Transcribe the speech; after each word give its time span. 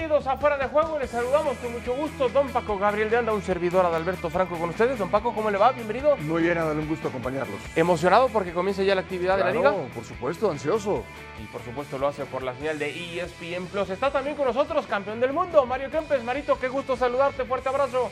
Bienvenidos 0.00 0.26
a 0.26 0.38
Fuera 0.38 0.56
de 0.56 0.66
Juego. 0.66 0.98
Les 0.98 1.10
saludamos 1.10 1.58
con 1.58 1.72
mucho 1.72 1.94
gusto. 1.94 2.30
Don 2.30 2.48
Paco 2.48 2.78
Gabriel 2.78 3.10
de 3.10 3.18
Anda, 3.18 3.34
un 3.34 3.42
servidor 3.42 3.84
Adalberto 3.84 4.30
Franco 4.30 4.58
con 4.58 4.70
ustedes. 4.70 4.98
Don 4.98 5.10
Paco, 5.10 5.34
¿cómo 5.34 5.50
le 5.50 5.58
va? 5.58 5.72
Bienvenido. 5.72 6.16
Muy 6.16 6.42
bien, 6.42 6.56
Adal, 6.56 6.78
un 6.78 6.88
gusto 6.88 7.08
acompañarlos. 7.08 7.60
¿Emocionado 7.76 8.28
porque 8.28 8.52
comienza 8.52 8.82
ya 8.82 8.94
la 8.94 9.02
actividad 9.02 9.36
de 9.36 9.44
la 9.44 9.50
liga? 9.50 9.74
por 9.94 10.04
supuesto, 10.04 10.50
ansioso. 10.50 11.04
Y 11.38 11.44
por 11.48 11.62
supuesto 11.62 11.98
lo 11.98 12.08
hace 12.08 12.24
por 12.24 12.42
la 12.42 12.54
señal 12.54 12.78
de 12.78 13.20
ESPN 13.20 13.66
Plus. 13.66 13.90
Está 13.90 14.10
también 14.10 14.36
con 14.36 14.46
nosotros, 14.46 14.86
campeón 14.86 15.20
del 15.20 15.34
mundo, 15.34 15.66
Mario 15.66 15.90
Kempes. 15.90 16.24
Marito, 16.24 16.58
qué 16.58 16.68
gusto 16.68 16.96
saludarte. 16.96 17.44
Fuerte 17.44 17.68
abrazo. 17.68 18.10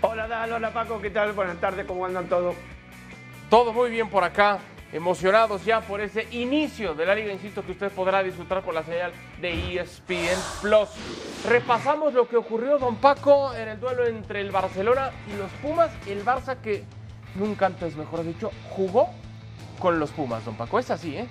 Hola, 0.00 0.28
Dal, 0.28 0.52
hola 0.52 0.72
Paco, 0.72 1.00
¿qué 1.00 1.10
tal? 1.10 1.32
Buenas 1.32 1.56
tardes, 1.56 1.84
¿cómo 1.86 2.06
andan 2.06 2.28
todos? 2.28 2.54
Todo 3.50 3.72
muy 3.72 3.90
bien 3.90 4.08
por 4.08 4.22
acá 4.22 4.60
emocionados 4.94 5.64
ya 5.64 5.80
por 5.80 6.00
ese 6.00 6.28
inicio 6.30 6.94
de 6.94 7.04
la 7.04 7.16
liga, 7.16 7.32
insisto, 7.32 7.66
que 7.66 7.72
usted 7.72 7.90
podrá 7.90 8.22
disfrutar 8.22 8.62
por 8.62 8.72
la 8.72 8.84
señal 8.84 9.12
de 9.40 9.80
ESPN 9.80 10.38
Plus. 10.62 10.88
Repasamos 11.48 12.14
lo 12.14 12.28
que 12.28 12.36
ocurrió, 12.36 12.78
don 12.78 12.96
Paco, 12.96 13.52
en 13.54 13.68
el 13.68 13.80
duelo 13.80 14.06
entre 14.06 14.40
el 14.40 14.52
Barcelona 14.52 15.10
y 15.26 15.36
los 15.36 15.50
Pumas. 15.60 15.90
El 16.06 16.24
Barça 16.24 16.56
que 16.58 16.84
nunca 17.34 17.66
antes, 17.66 17.96
mejor 17.96 18.24
dicho, 18.24 18.52
jugó 18.70 19.10
con 19.80 19.98
los 19.98 20.12
Pumas, 20.12 20.44
don 20.44 20.56
Paco. 20.56 20.78
Es 20.78 20.92
así, 20.92 21.16
¿eh? 21.16 21.26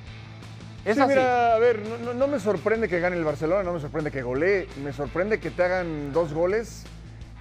Es 0.83 0.97
sí, 0.97 1.03
mira, 1.07 1.55
a 1.55 1.59
ver, 1.59 1.79
no, 2.13 2.27
me 2.27 2.41
sorprende 2.41 2.89
que 2.89 2.99
gane 2.99 3.15
el 3.15 3.23
Barcelona, 3.23 3.63
no 3.63 3.71
me 3.71 3.79
sorprende 3.79 4.11
que 4.11 4.21
golee, 4.21 4.67
me 4.83 4.91
sorprende 4.91 5.39
que 5.39 5.49
te 5.49 5.63
hagan 5.63 6.11
dos 6.11 6.33
goles 6.33 6.83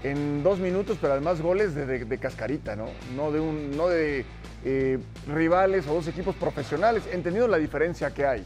en 0.05 0.45
dos 0.45 0.61
minutos, 0.61 0.99
pero 1.01 1.15
además 1.15 1.41
goles 1.41 1.75
de, 1.75 2.19
cascarita, 2.19 2.77
¿no? 2.77 2.87
No 3.17 3.33
de 3.33 3.41
un, 3.41 3.77
no 3.77 3.89
de 3.89 4.25
eh, 4.65 4.99
rivales 5.27 5.87
o 5.87 5.95
dos 5.95 6.07
equipos 6.09 6.35
profesionales, 6.37 7.05
entendiendo 7.11 7.49
la 7.49 7.59
diferencia 7.59 8.13
que 8.13 8.27
hay. 8.27 8.45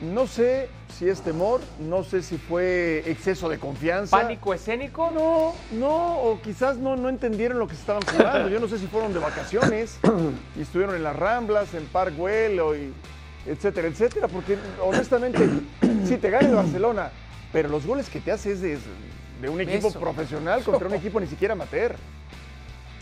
No 0.00 0.26
sé 0.26 0.68
si 0.94 1.08
es 1.08 1.22
temor, 1.22 1.60
no 1.80 2.04
sé 2.04 2.22
si 2.22 2.36
fue 2.36 3.02
exceso 3.06 3.48
de 3.48 3.58
confianza. 3.58 4.16
¿Pánico 4.16 4.52
escénico? 4.52 5.10
No, 5.10 5.54
no, 5.72 6.20
o 6.20 6.40
quizás 6.42 6.76
no, 6.76 6.96
no 6.96 7.08
entendieron 7.08 7.58
lo 7.58 7.66
que 7.66 7.74
se 7.74 7.80
estaban 7.80 8.02
jugando. 8.02 8.48
Yo 8.50 8.60
no 8.60 8.68
sé 8.68 8.78
si 8.78 8.86
fueron 8.86 9.14
de 9.14 9.20
vacaciones 9.20 9.98
y 10.56 10.60
estuvieron 10.60 10.94
en 10.96 11.02
las 11.02 11.16
Ramblas, 11.16 11.72
en 11.72 11.86
Parkwell, 11.86 12.60
y 12.76 13.50
etcétera, 13.50 13.88
etcétera, 13.88 14.28
porque 14.28 14.58
honestamente, 14.82 15.48
si 16.06 16.18
te 16.18 16.28
gana 16.28 16.48
el 16.48 16.54
Barcelona, 16.54 17.10
pero 17.52 17.68
los 17.70 17.86
goles 17.86 18.10
que 18.10 18.20
te 18.20 18.32
hace 18.32 18.52
es 18.52 18.60
de, 18.60 18.78
un 19.48 19.60
equipo 19.60 19.90
profesional 19.92 20.62
contra 20.62 20.88
un 20.88 20.94
equipo 20.96 21.20
ni 21.20 21.26
siquiera 21.26 21.52
amateur. 21.52 21.96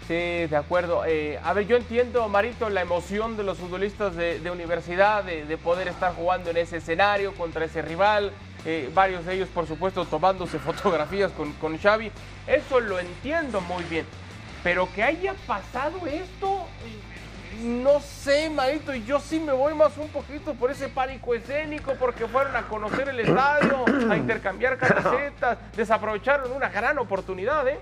Sí, 0.07 0.47
de 0.47 0.57
acuerdo. 0.57 1.05
Eh, 1.07 1.39
a 1.43 1.55
ver, 1.55 1.67
yo 1.67 1.77
entiendo, 1.77 2.29
Marito, 2.29 2.69
la 2.69 2.83
emoción 2.83 3.39
de 3.39 3.43
los 3.43 3.57
futbolistas 3.57 4.15
de, 4.15 4.51
universidad, 4.51 5.25
de, 5.25 5.57
poder 5.57 5.89
estar 5.89 6.15
jugando 6.15 6.51
en 6.51 6.59
ese 6.59 6.77
escenario 6.77 7.35
contra 7.35 7.65
ese 7.65 7.81
rival. 7.81 8.33
Eh, 8.67 8.91
varios 8.95 9.25
de 9.25 9.35
ellos, 9.35 9.49
por 9.49 9.67
supuesto, 9.67 10.05
tomándose 10.05 10.59
fotografías 10.61 11.33
con, 11.33 11.53
con 11.55 11.79
Xavi. 11.79 12.11
Eso 12.47 12.81
lo 12.81 12.99
entiendo 12.99 13.63
muy 13.63 13.83
bien. 13.85 14.05
Pero 14.63 14.89
que 14.95 15.03
haya 15.03 15.35
pasado 15.47 16.07
esto, 16.07 16.67
no 17.63 18.01
sé, 18.01 18.51
Marito, 18.51 18.95
y 18.95 19.05
yo 19.05 19.21
sí 19.21 19.41
me 19.41 19.53
voy 19.53 19.75
más 19.75 19.97
un 19.97 20.09
poquito 20.09 20.55
por 20.55 20.71
ese 20.71 20.89
pánico 20.89 21.35
escénico, 21.35 21.95
porque 21.99 22.27
fueron 22.27 22.57
a 22.57 22.63
conocer 22.63 23.09
el 23.09 23.21
estadio, 23.21 23.85
a 24.11 24.17
intercambiar 24.17 24.77
camisetas, 24.79 25.59
desaprovecharon 25.77 26.53
una 26.53 26.69
gran 26.69 26.99
oportunidad, 26.99 27.67
¿eh? 27.69 27.79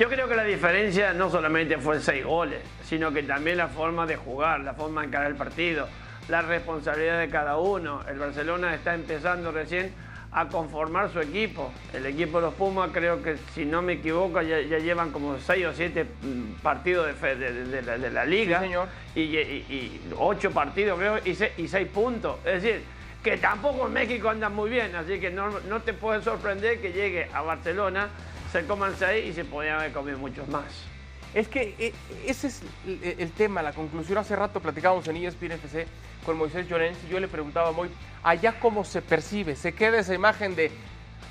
Yo 0.00 0.08
creo 0.08 0.26
que 0.26 0.34
la 0.34 0.44
diferencia 0.44 1.12
no 1.12 1.28
solamente 1.28 1.76
fue 1.76 2.00
seis 2.00 2.24
goles, 2.24 2.62
sino 2.84 3.12
que 3.12 3.22
también 3.22 3.58
la 3.58 3.68
forma 3.68 4.06
de 4.06 4.16
jugar, 4.16 4.60
la 4.60 4.72
forma 4.72 5.02
de 5.02 5.08
encarar 5.08 5.30
el 5.30 5.36
partido, 5.36 5.86
la 6.30 6.40
responsabilidad 6.40 7.18
de 7.18 7.28
cada 7.28 7.58
uno. 7.58 8.00
El 8.08 8.18
Barcelona 8.18 8.74
está 8.74 8.94
empezando 8.94 9.52
recién 9.52 9.92
a 10.32 10.48
conformar 10.48 11.12
su 11.12 11.20
equipo. 11.20 11.70
El 11.92 12.06
equipo 12.06 12.38
de 12.40 12.46
los 12.46 12.54
Pumas 12.54 12.88
creo 12.94 13.22
que, 13.22 13.36
si 13.54 13.66
no 13.66 13.82
me 13.82 13.92
equivoco, 13.92 14.40
ya, 14.40 14.60
llevan 14.60 15.10
como 15.10 15.38
seis 15.38 15.66
o 15.66 15.74
siete 15.74 16.04
mm, 16.04 16.62
partidos 16.62 17.20
de, 17.20 17.34
de, 17.36 18.10
la, 18.10 18.24
liga. 18.24 18.60
señor. 18.60 18.88
Y, 19.14 20.00
ocho 20.16 20.50
partidos 20.50 20.98
creo 20.98 21.18
y 21.26 21.68
seis, 21.68 21.88
puntos. 21.92 22.38
Es 22.46 22.62
decir, 22.62 22.84
que 23.22 23.36
tampoco 23.36 23.86
en 23.86 23.92
México 23.92 24.30
andan 24.30 24.54
muy 24.54 24.70
bien, 24.70 24.96
así 24.96 25.20
que 25.20 25.28
no, 25.28 25.60
no 25.68 25.82
te 25.82 25.92
puede 25.92 26.22
sorprender 26.22 26.80
que 26.80 26.90
llegue 26.90 27.28
a 27.34 27.42
Barcelona 27.42 28.08
se 28.52 28.66
coman 28.66 28.94
seis 28.98 29.26
y 29.26 29.32
se 29.32 29.44
podían 29.44 29.80
haber 29.80 30.16
muchos 30.16 30.48
más. 30.48 30.64
Es 31.32 31.46
que 31.46 31.74
eh, 31.78 31.92
ese 32.26 32.48
es 32.48 32.62
el, 32.86 33.30
tema, 33.32 33.62
la 33.62 33.72
conclusión. 33.72 34.18
Hace 34.18 34.34
rato 34.34 34.60
platicábamos 34.60 35.06
en 35.06 35.16
ESPN 35.16 35.52
FC 35.52 35.86
con 36.26 36.36
Moisés 36.36 36.68
Llorens 36.68 36.98
y 37.06 37.12
yo 37.12 37.20
le 37.20 37.28
preguntaba 37.28 37.70
muy, 37.72 37.88
allá 38.22 38.58
cómo 38.58 38.84
se 38.84 39.00
percibe, 39.00 39.54
se 39.54 39.72
queda 39.72 40.00
esa 40.00 40.14
imagen 40.14 40.56
de 40.56 40.72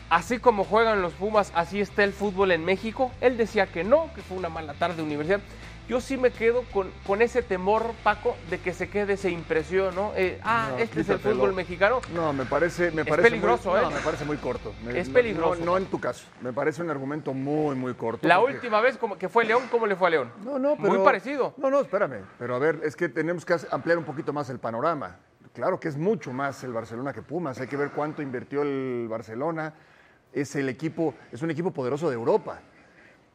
así 0.09 0.39
como 0.39 0.63
juegan 0.63 1.01
los 1.01 1.13
Pumas, 1.13 1.51
así 1.53 1.81
está 1.81 2.03
el 2.03 2.13
fútbol 2.13 2.51
en 2.51 2.63
México. 2.63 3.11
Él 3.19 3.37
decía 3.37 3.67
que 3.67 3.83
no, 3.83 4.09
que 4.15 4.21
fue 4.21 4.37
una 4.37 4.49
mala 4.49 4.73
tarde 4.73 4.95
de 4.95 5.03
universidad 5.03 5.41
yo 5.89 5.99
sí 5.99 6.17
me 6.17 6.29
quedo 6.29 6.63
con, 6.71 6.91
con 7.05 7.23
ese 7.23 7.41
temor, 7.41 7.93
Paco, 8.03 8.37
de 8.51 8.59
que 8.59 8.73
se 8.73 8.89
quede 8.89 9.13
esa 9.13 9.27
impresión, 9.27 9.95
¿no? 9.95 10.13
Eh, 10.15 10.39
ah, 10.43 10.69
este 10.77 11.01
es 11.01 11.09
el 11.09 11.17
fútbol 11.17 11.53
mexicano. 11.53 11.99
No, 12.13 12.31
me 12.31 12.45
parece, 12.45 12.91
me 12.91 13.01
es 13.01 13.07
parece 13.07 13.29
peligroso, 13.29 13.71
muy, 13.71 13.79
¿eh? 13.79 13.81
No, 13.81 13.89
me 13.89 13.99
parece 13.99 14.23
muy 14.23 14.37
corto. 14.37 14.71
es 14.93 15.09
peligroso. 15.09 15.65
No, 15.65 15.77
en 15.77 15.87
tu 15.87 15.99
caso. 15.99 16.27
Me 16.41 16.53
parece 16.53 16.83
un 16.83 16.91
argumento 16.91 17.33
muy, 17.33 17.75
muy 17.75 17.95
corto. 17.95 18.27
La 18.27 18.39
última 18.39 18.79
vez 18.81 18.97
como 18.97 19.17
que 19.17 19.27
fue 19.29 19.45
León, 19.45 19.63
¿cómo 19.71 19.87
le 19.87 19.95
fue 19.95 20.09
a 20.09 20.11
León? 20.11 20.31
No, 20.45 20.59
no, 20.59 20.75
pero... 20.77 20.89
Muy 20.89 21.03
parecido. 21.03 21.55
No, 21.57 21.71
no, 21.71 21.81
espérame. 21.81 22.23
Pero 22.37 22.55
a 22.55 22.59
ver, 22.59 22.81
es 22.83 22.95
que 22.95 23.09
tenemos 23.09 23.43
que 23.43 23.55
ampliar 23.71 23.97
un 23.97 24.03
poquito 24.03 24.31
más 24.31 24.47
el 24.51 24.59
panorama. 24.59 25.17
Claro 25.53 25.79
que 25.79 25.87
es 25.87 25.97
mucho 25.97 26.31
más 26.31 26.63
el 26.63 26.71
Barcelona 26.71 27.13
que 27.13 27.23
Pumas. 27.23 27.59
Hay 27.59 27.67
que 27.67 27.77
ver 27.77 27.89
cuánto 27.89 28.21
invirtió 28.21 28.61
el 28.61 29.07
Barcelona. 29.09 29.73
Es 30.31 30.55
el 30.55 30.69
equipo, 30.69 31.15
es 31.31 31.41
un 31.41 31.49
equipo 31.49 31.71
poderoso 31.71 32.09
de 32.09 32.15
Europa. 32.15 32.61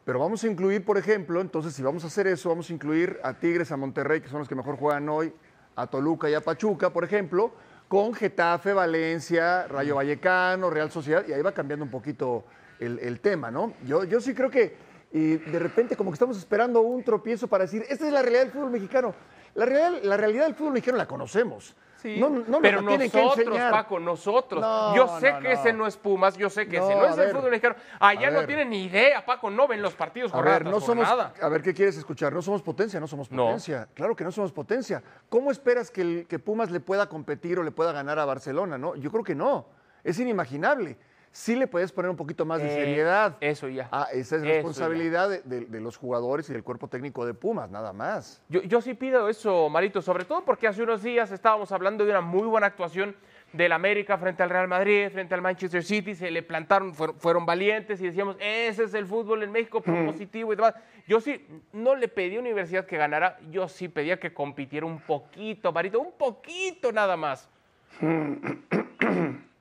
Pero 0.04 0.18
vamos 0.18 0.44
a 0.44 0.48
incluir, 0.48 0.84
por 0.84 0.98
ejemplo, 0.98 1.40
entonces 1.40 1.74
si 1.74 1.82
vamos 1.82 2.04
a 2.04 2.08
hacer 2.08 2.26
eso, 2.26 2.50
vamos 2.50 2.68
a 2.68 2.72
incluir 2.72 3.18
a 3.22 3.34
Tigres, 3.34 3.72
a 3.72 3.76
Monterrey, 3.76 4.20
que 4.20 4.28
son 4.28 4.38
los 4.40 4.48
que 4.48 4.54
mejor 4.54 4.76
juegan 4.76 5.08
hoy, 5.08 5.32
a 5.76 5.86
Toluca 5.86 6.28
y 6.28 6.34
a 6.34 6.42
Pachuca, 6.42 6.90
por 6.90 7.04
ejemplo, 7.04 7.52
con 7.88 8.12
Getafe, 8.12 8.74
Valencia, 8.74 9.66
Rayo 9.66 9.96
Vallecano, 9.96 10.68
Real 10.68 10.90
Sociedad, 10.90 11.24
y 11.26 11.32
ahí 11.32 11.40
va 11.40 11.52
cambiando 11.52 11.84
un 11.84 11.90
poquito 11.90 12.44
el, 12.78 13.20
tema, 13.20 13.50
¿no? 13.50 13.72
Yo, 13.86 14.04
yo 14.04 14.20
sí 14.20 14.34
creo 14.34 14.50
que 14.50 14.76
de 15.10 15.58
repente 15.58 15.96
como 15.96 16.10
que 16.10 16.16
estamos 16.16 16.36
esperando 16.36 16.82
un 16.82 17.02
tropiezo 17.02 17.46
para 17.46 17.64
decir, 17.64 17.84
esta 17.88 18.06
es 18.06 18.12
la 18.12 18.20
realidad 18.20 18.42
del 18.42 18.52
fútbol 18.52 18.70
mexicano. 18.70 19.14
La, 19.54 19.64
la 19.90 20.16
realidad 20.16 20.44
del 20.44 20.54
fútbol 20.54 20.72
mexicano 20.72 20.98
la 20.98 21.06
conocemos. 21.06 21.74
No, 22.04 22.28
no 22.28 22.60
pero 22.60 22.82
nosotros, 22.82 23.58
Paco, 23.70 23.98
nosotros. 23.98 24.64
yo 24.94 25.18
sé 25.18 25.34
que 25.40 25.52
ese 25.52 25.72
no 25.72 25.86
es 25.86 25.96
Pumas, 25.96 26.36
yo 26.36 26.50
sé 26.50 26.66
que 26.68 26.76
ese 26.76 26.94
no 26.94 27.06
es 27.06 27.18
el 27.18 27.30
fútbol 27.30 27.50
mexicano. 27.50 27.76
Allá 27.98 28.30
no 28.30 28.46
tienen 28.46 28.70
ni 28.70 28.84
idea, 28.84 29.24
Paco, 29.24 29.50
no 29.50 29.66
ven 29.66 29.80
los 29.80 29.94
partidos 29.94 30.34
a 30.34 30.40
ver, 30.40 30.64
no 30.64 30.80
somos, 30.80 31.08
A 31.08 31.48
ver, 31.48 31.62
¿qué 31.62 31.72
quieres 31.72 31.96
escuchar? 31.96 32.32
No 32.32 32.42
somos 32.42 32.62
potencia, 32.62 33.00
no 33.00 33.06
somos 33.06 33.28
potencia. 33.28 33.88
Claro 33.94 34.14
que 34.14 34.24
no 34.24 34.32
somos 34.32 34.52
potencia. 34.52 35.02
¿Cómo 35.28 35.50
esperas 35.50 35.90
que, 35.90 36.00
el, 36.00 36.26
que 36.26 36.38
Pumas 36.38 36.70
le 36.70 36.80
pueda 36.80 37.08
competir 37.08 37.58
o 37.58 37.62
le 37.62 37.70
pueda 37.70 37.92
ganar 37.92 38.18
a 38.18 38.24
Barcelona? 38.24 38.78
No, 38.78 38.96
yo 38.96 39.10
creo 39.10 39.24
que 39.24 39.34
no. 39.34 39.66
Es 40.02 40.18
inimaginable 40.18 40.98
sí 41.34 41.56
le 41.56 41.66
puedes 41.66 41.90
poner 41.90 42.10
un 42.10 42.16
poquito 42.16 42.46
más 42.46 42.62
de 42.62 42.68
eh, 42.68 42.74
seriedad. 42.74 43.36
Eso 43.40 43.68
ya. 43.68 43.88
Ah, 43.90 44.06
esa 44.12 44.36
es 44.36 44.42
responsabilidad 44.42 45.28
de, 45.28 45.80
los 45.80 45.96
jugadores 45.96 46.48
y 46.48 46.52
del 46.52 46.62
cuerpo 46.62 46.88
técnico 46.88 47.26
de 47.26 47.34
Pumas, 47.34 47.68
nada 47.70 47.92
más. 47.92 48.40
Yo, 48.48 48.62
yo 48.62 48.80
sí 48.80 48.94
pido 48.94 49.28
eso, 49.28 49.68
Marito, 49.68 50.00
sobre 50.00 50.24
todo 50.24 50.44
porque 50.44 50.68
hace 50.68 50.82
unos 50.82 51.02
días 51.02 51.32
estábamos 51.32 51.72
hablando 51.72 52.04
de 52.04 52.10
una 52.10 52.20
muy 52.20 52.46
buena 52.46 52.68
actuación 52.68 53.16
del 53.52 53.72
América 53.72 54.16
frente 54.16 54.44
al 54.44 54.50
Real 54.50 54.68
Madrid, 54.68 55.08
frente 55.10 55.34
al 55.34 55.42
Manchester 55.42 55.82
City, 55.82 56.14
se 56.14 56.30
le 56.30 56.44
plantaron, 56.44 56.94
fueron, 56.94 57.18
fueron 57.18 57.44
valientes 57.44 58.00
y 58.00 58.06
decíamos, 58.06 58.36
ese 58.38 58.84
es 58.84 58.94
el 58.94 59.06
fútbol 59.06 59.42
en 59.42 59.50
México 59.50 59.80
propositivo 59.80 60.52
y 60.52 60.56
demás. 60.56 60.74
Yo 61.08 61.20
sí, 61.20 61.44
no 61.72 61.96
le 61.96 62.06
pedí 62.06 62.36
a 62.36 62.40
Universidad 62.40 62.86
que 62.86 62.96
ganara, 62.96 63.38
yo 63.50 63.68
sí 63.68 63.88
pedía 63.88 64.20
que 64.20 64.32
compitiera 64.32 64.86
un 64.86 65.00
poquito, 65.00 65.72
Marito, 65.72 66.00
un 66.00 66.12
poquito 66.12 66.92
nada 66.92 67.16
más. 67.16 67.48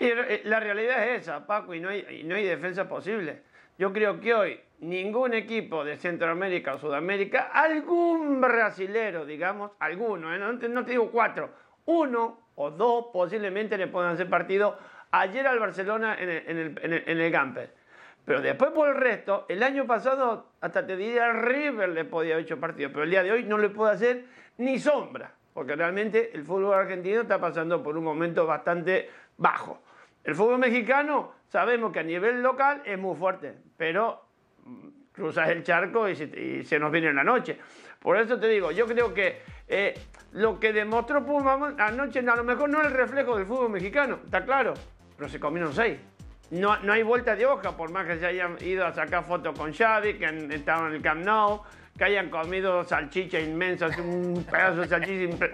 Y 0.00 0.06
eh, 0.06 0.40
la 0.44 0.60
realidad 0.60 1.06
es 1.08 1.22
esa, 1.22 1.46
Paco, 1.46 1.74
y 1.74 1.80
no 1.80 1.90
hay, 1.90 2.22
no 2.24 2.34
hay 2.34 2.44
defensa 2.44 2.88
posible. 2.88 3.42
Yo 3.78 3.92
creo 3.92 4.18
que 4.18 4.34
hoy 4.34 4.60
ningún 4.80 5.34
equipo 5.34 5.84
de 5.84 5.96
Centroamérica 5.96 6.74
o 6.74 6.78
Sudamérica, 6.78 7.50
algún 7.52 8.40
brasilero, 8.40 9.26
digamos, 9.26 9.72
alguno, 9.78 10.34
¿eh? 10.34 10.38
no, 10.38 10.84
te, 10.84 10.90
digo 10.90 11.10
cuatro, 11.10 11.50
uno 11.86 12.40
o 12.54 12.70
dos 12.70 13.06
posiblemente 13.12 13.76
le 13.76 13.88
puedan 13.88 14.14
hacer 14.14 14.28
partido 14.28 14.78
ayer 15.10 15.46
al 15.46 15.58
Barcelona 15.58 16.16
en 16.18 16.28
el, 16.30 17.04
en 17.06 17.32
Gamper. 17.32 17.74
Pero 18.24 18.40
después 18.40 18.70
por 18.70 18.88
el 18.88 18.96
resto, 18.96 19.44
el 19.48 19.62
año 19.62 19.86
pasado 19.86 20.52
hasta 20.60 20.86
te 20.86 20.96
diría 20.96 21.32
River 21.32 21.90
le 21.90 22.04
podía 22.04 22.34
haber 22.34 22.44
hecho 22.44 22.60
partido, 22.60 22.90
pero 22.90 23.04
el 23.04 23.10
día 23.10 23.22
de 23.22 23.32
hoy 23.32 23.44
no 23.44 23.58
le 23.58 23.70
puede 23.70 23.92
hacer 23.92 24.24
ni 24.58 24.78
sombra, 24.78 25.34
porque 25.52 25.74
realmente 25.74 26.30
el 26.34 26.44
fútbol 26.44 26.74
argentino 26.74 27.22
está 27.22 27.40
pasando 27.40 27.82
por 27.82 27.96
un 27.96 28.04
momento 28.04 28.46
bastante 28.46 29.10
bajo. 29.36 29.82
El 30.24 30.34
fútbol 30.34 30.58
mexicano 30.58 31.32
sabemos 31.48 31.92
que 31.92 32.00
a 32.00 32.02
nivel 32.02 32.42
local 32.42 32.82
es 32.84 32.98
muy 32.98 33.16
fuerte, 33.16 33.54
pero 33.76 34.22
mm, 34.64 34.88
cruzas 35.12 35.48
el 35.48 35.62
charco 35.62 36.08
y 36.08 36.16
se, 36.16 36.24
y 36.24 36.64
se 36.64 36.78
nos 36.78 36.92
viene 36.92 37.08
en 37.08 37.16
la 37.16 37.24
noche. 37.24 37.58
Por 38.00 38.16
eso 38.16 38.38
te 38.38 38.48
digo, 38.48 38.70
yo 38.70 38.86
creo 38.86 39.12
que 39.12 39.42
eh, 39.68 39.94
lo 40.32 40.58
que 40.58 40.72
demostró 40.72 41.24
Puma 41.24 41.74
anoche 41.78 42.20
a 42.20 42.36
lo 42.36 42.44
mejor 42.44 42.70
no 42.70 42.80
es 42.80 42.86
el 42.86 42.92
reflejo 42.92 43.36
del 43.36 43.46
fútbol 43.46 43.70
mexicano, 43.70 44.20
está 44.24 44.44
claro, 44.44 44.74
pero 45.16 45.28
se 45.28 45.38
comieron 45.38 45.72
seis. 45.72 45.98
No, 46.50 46.78
no 46.78 46.92
hay 46.92 47.02
vuelta 47.02 47.36
de 47.36 47.46
hoja, 47.46 47.76
por 47.76 47.90
más 47.92 48.06
que 48.06 48.18
se 48.18 48.26
hayan 48.26 48.56
ido 48.60 48.84
a 48.84 48.92
sacar 48.92 49.24
fotos 49.24 49.56
con 49.56 49.72
Xavi, 49.72 50.14
que 50.14 50.26
han 50.26 50.50
estado 50.50 50.88
en 50.88 50.94
el 50.94 51.02
Camp 51.02 51.24
Nou, 51.24 51.62
que 51.96 52.04
hayan 52.04 52.30
comido 52.30 52.82
salchicha 52.82 53.38
inmensa, 53.38 53.88
un 53.98 54.44
pedazo 54.50 54.80
de 54.80 54.88
salchicha, 54.88 55.46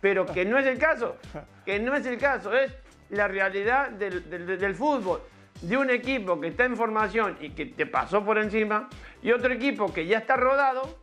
pero 0.00 0.26
que 0.26 0.44
no 0.44 0.58
es 0.58 0.66
el 0.66 0.78
caso, 0.78 1.18
que 1.64 1.78
no 1.78 1.94
es 1.94 2.04
el 2.06 2.18
caso, 2.18 2.52
es 2.52 2.74
la 3.10 3.28
realidad 3.28 3.90
del, 3.90 4.28
del, 4.28 4.58
del, 4.58 4.74
fútbol. 4.74 5.20
De 5.62 5.76
un 5.76 5.90
equipo 5.90 6.40
que 6.40 6.48
está 6.48 6.64
en 6.64 6.76
formación 6.76 7.36
y 7.40 7.50
que 7.50 7.66
te 7.66 7.86
pasó 7.86 8.24
por 8.24 8.38
encima, 8.38 8.88
y 9.22 9.30
otro 9.32 9.52
equipo 9.52 9.92
que 9.92 10.06
ya 10.06 10.18
está 10.18 10.36
rodado, 10.36 10.98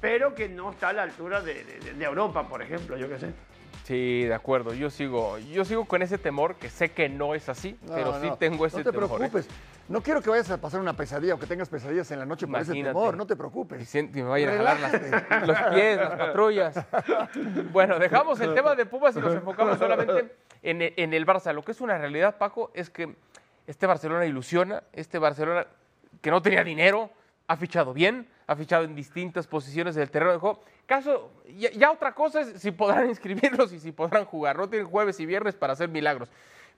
pero 0.00 0.34
que 0.34 0.48
no 0.48 0.70
está 0.72 0.88
a 0.88 0.92
la 0.92 1.02
altura 1.04 1.40
de, 1.40 1.64
de, 1.64 1.94
de 1.94 2.04
Europa, 2.04 2.48
por 2.48 2.62
ejemplo, 2.62 2.96
yo 2.96 3.08
qué 3.08 3.18
sé. 3.18 3.32
Sí, 3.84 4.24
de 4.24 4.34
acuerdo. 4.34 4.72
Yo 4.74 4.90
sigo, 4.90 5.38
yo 5.38 5.64
sigo 5.64 5.84
con 5.84 6.02
ese 6.02 6.18
temor, 6.18 6.56
que 6.56 6.70
sé 6.70 6.90
que 6.90 7.08
no 7.08 7.34
es 7.34 7.48
así, 7.48 7.78
no, 7.82 7.94
pero 7.94 8.20
sí 8.20 8.30
tengo 8.38 8.66
ese 8.66 8.84
temor. 8.84 9.02
No 9.02 9.08
te 9.08 9.16
preocupes. 9.18 9.46
¿eh? 9.46 9.50
No 9.88 10.00
quiero 10.00 10.22
que 10.22 10.30
vayas 10.30 10.48
a 10.50 10.60
pasar 10.60 10.80
una 10.80 10.92
pesadilla 10.92 11.34
o 11.34 11.38
que 11.40 11.46
tengas 11.46 11.68
pesadillas 11.68 12.08
en 12.12 12.20
la 12.20 12.24
noche 12.24 12.46
por 12.46 12.60
Imagínate. 12.60 12.78
ese 12.78 12.88
temor. 12.88 13.16
No 13.16 13.26
te 13.26 13.34
preocupes. 13.34 13.92
Y 13.92 14.02
me 14.04 14.22
vayan 14.22 14.50
a 14.50 14.56
jalar 14.56 14.80
las, 14.80 15.48
los 15.48 15.58
pies, 15.74 15.96
las 15.96 16.10
patrullas. 16.10 16.86
Bueno, 17.72 17.98
dejamos 17.98 18.38
el 18.40 18.54
tema 18.54 18.76
de 18.76 18.86
Pumas 18.86 19.16
y 19.16 19.20
nos 19.20 19.34
enfocamos 19.34 19.78
solamente 19.78 20.36
en, 20.62 20.80
en 20.82 21.14
el 21.14 21.26
Barça. 21.26 21.52
Lo 21.52 21.62
que 21.62 21.72
es 21.72 21.80
una 21.80 21.98
realidad, 21.98 22.38
Paco, 22.38 22.70
es 22.74 22.90
que 22.90 23.14
este 23.66 23.86
Barcelona 23.86 24.26
ilusiona, 24.26 24.82
este 24.92 25.18
Barcelona 25.18 25.66
que 26.20 26.30
no 26.30 26.42
tenía 26.42 26.64
dinero, 26.64 27.10
ha 27.46 27.56
fichado 27.56 27.92
bien, 27.92 28.28
ha 28.46 28.56
fichado 28.56 28.84
en 28.84 28.94
distintas 28.94 29.46
posiciones 29.46 29.94
del 29.94 30.10
terreno 30.10 30.32
de 30.32 30.38
juego. 30.38 30.60
Caso, 30.86 31.30
ya, 31.56 31.90
otra 31.90 32.14
cosa 32.14 32.40
es 32.40 32.60
si 32.60 32.72
podrán 32.72 33.08
inscribirlos 33.08 33.72
y 33.72 33.78
si 33.78 33.92
podrán 33.92 34.24
jugar. 34.24 34.56
No 34.56 34.68
tienen 34.68 34.88
jueves 34.88 35.18
y 35.20 35.26
viernes 35.26 35.54
para 35.54 35.72
hacer 35.72 35.88
milagros. 35.88 36.30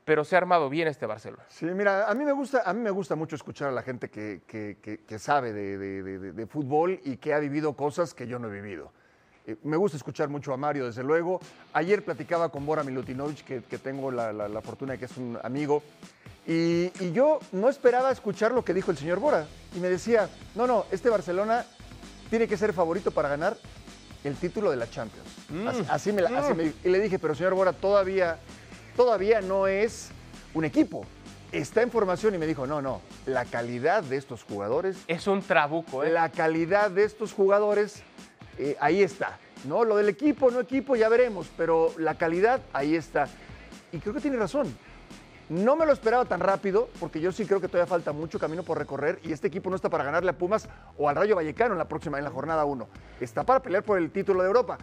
Pero 0.04 0.24
se 0.24 0.34
ha 0.34 0.38
armado 0.38 0.68
bien 0.68 0.88
este 0.88 1.06
Barcelona. 1.06 1.44
Sí, 1.48 1.64
mira, 1.66 2.08
a 2.08 2.14
mí 2.14 2.24
me 2.24 2.32
gusta, 2.32 2.62
a 2.64 2.72
mí 2.72 2.80
me 2.80 2.90
gusta 2.90 3.14
mucho 3.14 3.36
escuchar 3.36 3.68
a 3.68 3.72
la 3.72 3.82
gente 3.82 4.10
que, 4.10 4.40
sabe 5.18 5.52
de, 5.52 6.46
fútbol 6.46 7.00
y 7.04 7.18
que 7.18 7.32
ha 7.32 7.38
vivido 7.38 7.74
cosas 7.74 8.12
que 8.12 8.26
yo 8.26 8.38
no 8.38 8.48
he 8.48 8.50
vivido. 8.50 8.92
Eh, 9.46 9.56
me 9.64 9.76
gusta 9.76 9.96
escuchar 9.96 10.28
mucho 10.28 10.52
a 10.52 10.56
Mario, 10.56 10.86
desde 10.86 11.02
luego. 11.02 11.40
Ayer 11.72 12.04
platicaba 12.04 12.50
con 12.50 12.64
Bora 12.64 12.84
Milutinovic, 12.84 13.44
que, 13.44 13.78
tengo 13.78 14.10
la, 14.10 14.32
la, 14.32 14.48
la, 14.48 14.60
fortuna 14.60 14.92
de 14.92 14.98
que 14.98 15.06
es 15.06 15.16
un 15.16 15.38
amigo, 15.42 15.82
y, 16.46 16.90
y, 17.00 17.12
yo 17.12 17.38
no 17.52 17.68
esperaba 17.68 18.10
escuchar 18.10 18.52
lo 18.52 18.64
que 18.64 18.74
dijo 18.74 18.90
el 18.90 18.96
señor 18.96 19.20
Bora. 19.20 19.46
Y 19.76 19.78
me 19.78 19.88
decía, 19.88 20.28
no, 20.54 20.66
no, 20.66 20.86
este 20.90 21.08
Barcelona 21.08 21.64
tiene 22.30 22.48
que 22.48 22.56
ser 22.56 22.72
favorito 22.72 23.10
para 23.10 23.28
ganar 23.28 23.56
el 24.24 24.36
título 24.36 24.70
de 24.70 24.76
la 24.76 24.88
Champions. 24.88 25.28
Mm. 25.48 25.68
Así, 25.68 25.84
así, 25.88 26.12
me, 26.12 26.22
así, 26.22 26.54
me, 26.54 26.72
Y 26.84 26.88
le 26.88 27.00
dije, 27.00 27.18
pero 27.18 27.34
señor 27.34 27.54
Bora, 27.54 27.72
todavía, 27.72 28.38
todavía 28.96 29.40
no 29.40 29.66
es 29.66 30.10
un 30.54 30.64
equipo. 30.64 31.04
Está 31.52 31.82
en 31.82 31.90
formación 31.90 32.34
y 32.34 32.38
me 32.38 32.46
dijo, 32.46 32.66
no, 32.66 32.80
no, 32.80 33.02
la 33.26 33.44
calidad 33.44 34.02
de 34.02 34.16
estos 34.16 34.42
jugadores... 34.42 34.96
Es 35.06 35.26
un 35.26 35.42
trabuco, 35.42 36.02
¿eh? 36.02 36.10
La 36.10 36.30
calidad 36.30 36.90
de 36.90 37.04
estos 37.04 37.34
jugadores, 37.34 38.02
eh, 38.58 38.76
ahí 38.80 39.02
está. 39.02 39.38
¿no? 39.64 39.84
Lo 39.84 39.96
del 39.96 40.08
equipo, 40.08 40.50
no 40.50 40.60
equipo, 40.60 40.96
ya 40.96 41.08
veremos, 41.08 41.50
pero 41.56 41.92
la 41.98 42.14
calidad, 42.16 42.60
ahí 42.72 42.94
está. 42.94 43.28
Y 43.92 43.98
creo 43.98 44.14
que 44.14 44.20
tiene 44.20 44.36
razón. 44.36 44.74
No 45.48 45.76
me 45.76 45.84
lo 45.84 45.92
esperaba 45.92 46.24
tan 46.24 46.40
rápido, 46.40 46.88
porque 46.98 47.20
yo 47.20 47.30
sí 47.30 47.44
creo 47.44 47.60
que 47.60 47.68
todavía 47.68 47.86
falta 47.86 48.12
mucho 48.12 48.38
camino 48.38 48.62
por 48.62 48.78
recorrer 48.78 49.18
y 49.22 49.32
este 49.32 49.48
equipo 49.48 49.68
no 49.68 49.76
está 49.76 49.90
para 49.90 50.04
ganarle 50.04 50.30
a 50.30 50.38
Pumas 50.38 50.68
o 50.96 51.08
al 51.08 51.16
Rayo 51.16 51.36
Vallecano 51.36 51.72
en 51.72 51.78
la 51.78 51.88
próxima, 51.88 52.16
en 52.16 52.24
la 52.24 52.30
jornada 52.30 52.64
1. 52.64 52.88
Está 53.20 53.44
para 53.44 53.60
pelear 53.60 53.82
por 53.82 53.98
el 53.98 54.10
título 54.10 54.40
de 54.40 54.46
Europa. 54.46 54.78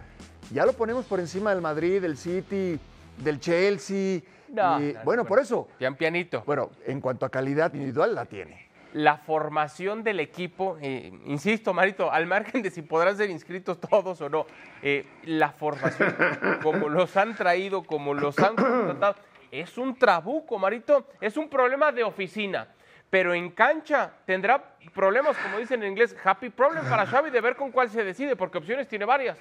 Ya 0.52 0.66
lo 0.66 0.74
ponemos 0.74 1.06
por 1.06 1.20
encima 1.20 1.52
del 1.52 1.62
Madrid, 1.62 2.02
del 2.02 2.18
City, 2.18 2.80
del 3.18 3.40
Chelsea. 3.40 4.22
No, 4.50 4.80
y, 4.80 4.94
no, 4.94 5.00
bueno, 5.04 5.24
no, 5.24 5.30
por 5.30 5.40
eso. 5.40 5.68
Pian 5.78 5.96
pianito. 5.96 6.44
Bueno, 6.46 6.70
en 6.86 7.02
cuanto 7.02 7.26
a 7.26 7.30
calidad 7.30 7.74
individual, 7.74 8.14
la 8.14 8.26
tiene. 8.26 8.69
La 8.94 9.18
formación 9.18 10.04
del 10.04 10.20
equipo, 10.20 10.78
eh, 10.82 11.12
insisto, 11.26 11.74
Marito, 11.74 12.12
al 12.12 12.26
margen 12.26 12.62
de 12.62 12.72
si 12.72 12.82
podrán 12.82 13.16
ser 13.16 13.30
inscritos 13.30 13.80
todos 13.80 14.20
o 14.22 14.30
no, 14.30 14.48
eh, 14.82 15.06
la 15.26 15.52
formación, 15.52 16.16
como 16.64 16.90
los 16.90 17.16
han 17.16 17.36
traído, 17.36 17.84
como 17.84 18.14
los 18.14 18.38
han 18.40 18.56
contratado 18.56 19.16
es 19.52 19.78
un 19.78 19.98
trabuco, 19.98 20.58
Marito. 20.60 21.08
Es 21.20 21.38
un 21.38 21.50
problema 21.50 21.92
de 21.92 22.04
oficina. 22.04 22.68
Pero 23.10 23.34
en 23.34 23.50
cancha 23.50 24.12
tendrá 24.26 24.64
problemas, 24.94 25.36
como 25.38 25.58
dicen 25.58 25.82
en 25.82 25.90
inglés, 25.90 26.16
happy 26.24 26.50
problem 26.50 26.88
para 26.88 27.08
Xavi 27.08 27.32
de 27.32 27.42
ver 27.42 27.56
con 27.56 27.72
cuál 27.72 27.90
se 27.90 28.04
decide, 28.04 28.36
porque 28.36 28.60
opciones 28.60 28.88
tiene 28.88 29.06
varias. 29.06 29.38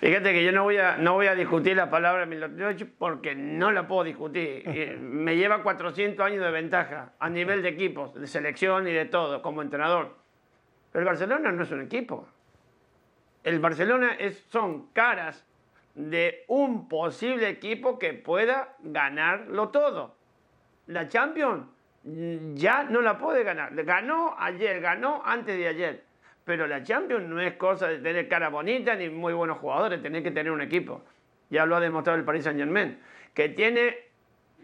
Fíjate 0.00 0.32
que 0.32 0.44
yo 0.44 0.52
no 0.52 0.62
voy 0.62 0.78
a, 0.78 0.96
no 0.96 1.14
voy 1.14 1.26
a 1.26 1.34
discutir 1.34 1.76
la 1.76 1.90
palabra 1.90 2.24
Milutinovic 2.24 2.88
porque 2.98 3.34
no 3.34 3.72
la 3.72 3.88
puedo 3.88 4.04
discutir. 4.04 4.64
Me 5.00 5.36
lleva 5.36 5.62
400 5.62 6.24
años 6.24 6.44
de 6.44 6.50
ventaja 6.52 7.12
a 7.18 7.28
nivel 7.28 7.62
de 7.62 7.70
equipos, 7.70 8.14
de 8.14 8.26
selección 8.28 8.86
y 8.86 8.92
de 8.92 9.06
todo, 9.06 9.42
como 9.42 9.60
entrenador. 9.60 10.14
Pero 10.92 11.00
el 11.00 11.06
Barcelona 11.06 11.50
no 11.50 11.64
es 11.64 11.70
un 11.72 11.82
equipo. 11.82 12.28
El 13.42 13.58
Barcelona 13.58 14.14
es, 14.14 14.38
son 14.50 14.86
caras 14.92 15.44
de 15.96 16.44
un 16.46 16.88
posible 16.88 17.48
equipo 17.48 17.98
que 17.98 18.14
pueda 18.14 18.76
ganarlo 18.80 19.70
todo. 19.70 20.14
La 20.86 21.08
Champions 21.08 21.66
ya 22.54 22.84
no 22.84 23.00
la 23.00 23.18
puede 23.18 23.42
ganar. 23.42 23.74
Ganó 23.84 24.36
ayer, 24.38 24.80
ganó 24.80 25.22
antes 25.24 25.58
de 25.58 25.66
ayer. 25.66 26.07
Pero 26.48 26.66
la 26.66 26.82
Champions 26.82 27.28
no 27.28 27.42
es 27.42 27.56
cosa 27.56 27.88
de 27.88 27.98
tener 27.98 28.26
cara 28.26 28.48
bonita 28.48 28.94
ni 28.94 29.10
muy 29.10 29.34
buenos 29.34 29.58
jugadores, 29.58 30.00
tener 30.00 30.22
que 30.22 30.30
tener 30.30 30.50
un 30.50 30.62
equipo. 30.62 31.04
Ya 31.50 31.66
lo 31.66 31.76
ha 31.76 31.80
demostrado 31.80 32.18
el 32.18 32.24
Paris 32.24 32.44
Saint 32.44 32.58
Germain, 32.58 32.98
que 33.34 33.50
tiene 33.50 33.98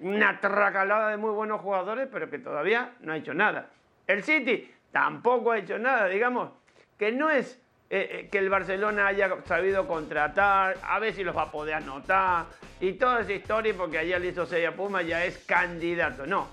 una 0.01 0.41
tracalada 0.41 1.11
de 1.11 1.19
muy 1.19 1.33
buenos 1.33 1.61
jugadores, 1.61 2.09
pero 2.11 2.31
que 2.31 2.39
todavía 2.39 2.93
no 3.01 3.13
ha 3.13 3.19
hecho 3.19 3.35
nada. 3.35 3.69
El 4.07 4.23
City 4.23 4.73
tampoco 4.93 5.53
ha 5.53 5.59
hecho 5.59 5.79
nada, 5.79 6.09
digamos, 6.09 6.53
que 6.97 7.13
no 7.13 7.29
es 7.29 7.63
eh, 7.91 8.31
que 8.33 8.39
el 8.39 8.49
Barcelona 8.49 9.09
haya 9.09 9.37
sabido 9.45 9.87
contratar, 9.87 10.79
a 10.83 10.99
ver 11.01 11.13
si 11.13 11.23
los 11.23 11.37
va 11.37 11.43
a 11.43 11.51
poder 11.51 11.75
anotar, 11.75 12.47
y 12.81 12.95
toda 12.95 13.21
esa 13.21 13.35
historia, 13.35 13.75
porque 13.77 13.99
ayer 13.99 14.19
le 14.23 14.29
hizo 14.29 14.47
6 14.47 14.69
a 14.69 14.73
Puma, 14.73 15.03
ya 15.03 15.23
es 15.27 15.37
candidato. 15.45 16.25
No, 16.25 16.49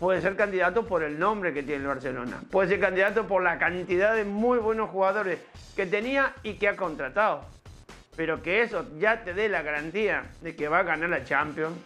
puede 0.00 0.20
ser 0.20 0.34
candidato 0.34 0.84
por 0.84 1.04
el 1.04 1.18
nombre 1.18 1.54
que 1.54 1.62
tiene 1.62 1.82
el 1.82 1.86
Barcelona, 1.86 2.40
puede 2.50 2.70
ser 2.70 2.80
candidato 2.80 3.28
por 3.28 3.44
la 3.44 3.58
cantidad 3.58 4.16
de 4.16 4.24
muy 4.24 4.58
buenos 4.58 4.90
jugadores 4.90 5.38
que 5.76 5.86
tenía 5.86 6.34
y 6.42 6.54
que 6.54 6.66
ha 6.66 6.76
contratado. 6.76 7.44
Pero 8.16 8.42
que 8.42 8.62
eso 8.62 8.84
ya 8.98 9.22
te 9.22 9.32
dé 9.32 9.48
la 9.48 9.62
garantía 9.62 10.24
de 10.40 10.56
que 10.56 10.66
va 10.66 10.80
a 10.80 10.82
ganar 10.82 11.08
la 11.08 11.24
Champions. 11.24 11.76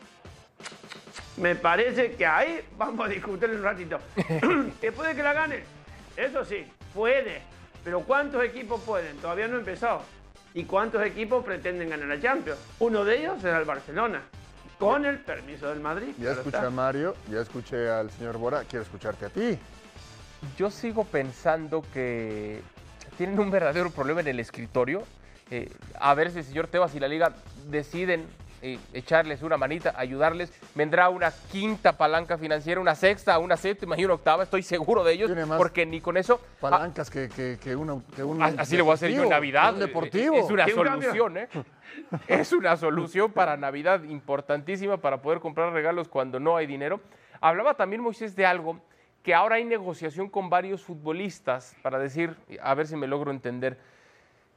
Me 1.36 1.54
parece 1.54 2.12
que 2.12 2.24
ahí 2.24 2.60
vamos 2.78 3.04
a 3.04 3.08
discutir 3.10 3.50
un 3.50 3.62
ratito. 3.62 3.98
¿Que 4.80 4.90
puede 4.90 5.14
que 5.14 5.22
la 5.22 5.34
gane? 5.34 5.62
Eso 6.16 6.44
sí, 6.44 6.64
puede 6.94 7.54
pero 7.84 8.00
¿cuántos 8.00 8.42
equipos 8.42 8.80
pueden? 8.80 9.18
Todavía 9.18 9.46
no 9.46 9.56
ha 9.56 9.58
empezado. 9.58 10.02
¿Y 10.54 10.64
cuántos 10.64 11.04
equipos 11.04 11.44
pretenden 11.44 11.90
ganar 11.90 12.08
la 12.08 12.20
Champions? 12.20 12.58
Uno 12.78 13.04
de 13.04 13.18
ellos 13.18 13.42
será 13.42 13.58
el 13.58 13.66
Barcelona, 13.66 14.22
con 14.78 15.04
el 15.04 15.18
permiso 15.18 15.68
del 15.68 15.80
Madrid. 15.80 16.14
Ya 16.18 16.32
escuché 16.32 16.56
está. 16.56 16.66
a 16.66 16.70
Mario, 16.70 17.14
ya 17.30 17.40
escuché 17.40 17.88
al 17.88 18.10
señor 18.10 18.38
Bora, 18.38 18.64
quiero 18.64 18.82
escucharte 18.82 19.26
a 19.26 19.28
ti. 19.30 19.58
Yo 20.56 20.70
sigo 20.70 21.04
pensando 21.04 21.82
que 21.92 22.62
tienen 23.16 23.38
un 23.38 23.50
verdadero 23.50 23.90
problema 23.90 24.20
en 24.20 24.28
el 24.28 24.40
escritorio 24.40 25.04
eh, 25.50 25.70
a 26.00 26.14
ver 26.14 26.30
si 26.30 26.38
el 26.38 26.44
señor 26.44 26.68
Tebas 26.68 26.94
y 26.94 27.00
la 27.00 27.08
liga 27.08 27.34
deciden 27.68 28.26
eh, 28.66 28.78
echarles 28.94 29.42
una 29.42 29.58
manita, 29.58 29.92
ayudarles. 29.94 30.50
Vendrá 30.74 31.10
una 31.10 31.30
quinta 31.52 31.98
palanca 31.98 32.38
financiera, 32.38 32.80
una 32.80 32.94
sexta, 32.94 33.38
una 33.38 33.58
séptima 33.58 33.94
y 33.98 34.06
una 34.06 34.14
octava, 34.14 34.42
estoy 34.42 34.62
seguro 34.62 35.04
de 35.04 35.12
ellos, 35.12 35.28
Tiene 35.28 35.44
más 35.44 35.58
porque 35.58 35.84
ni 35.84 36.00
con 36.00 36.16
eso... 36.16 36.40
ah, 36.42 36.56
Palancas 36.60 37.10
que, 37.10 37.28
que, 37.28 37.58
que 37.62 37.76
una, 37.76 38.00
que 38.16 38.24
un 38.24 38.42
Así 38.42 38.76
le 38.76 38.82
voy 38.82 38.92
a 38.92 38.94
hacer 38.94 39.10
yo 39.12 39.24
en 39.24 39.28
Navidad. 39.28 39.74
un 39.74 39.80
deportivo. 39.80 40.36
Es 40.36 40.50
una 40.50 40.66
solución, 40.66 41.36
¿eh? 41.36 41.48
Es 42.26 42.52
una 42.52 42.76
solución 42.78 43.32
para 43.32 43.58
Navidad 43.58 44.02
importantísima 44.04 44.96
para 44.96 45.20
poder 45.20 45.40
comprar 45.40 45.70
regalos 45.74 46.08
cuando 46.08 46.40
no 46.40 46.56
hay 46.56 46.66
dinero. 46.66 47.00
Hablaba 47.42 47.74
también 47.74 48.00
Moisés 48.00 48.34
de 48.34 48.46
algo 48.46 48.80
que 49.22 49.34
ahora 49.34 49.56
hay 49.56 49.64
negociación 49.64 50.30
con 50.30 50.48
varios 50.48 50.82
futbolistas 50.82 51.76
para 51.82 51.98
decir, 51.98 52.34
a 52.62 52.74
ver 52.74 52.86
si 52.86 52.96
me 52.96 53.06
logro 53.06 53.30
entender, 53.30 53.78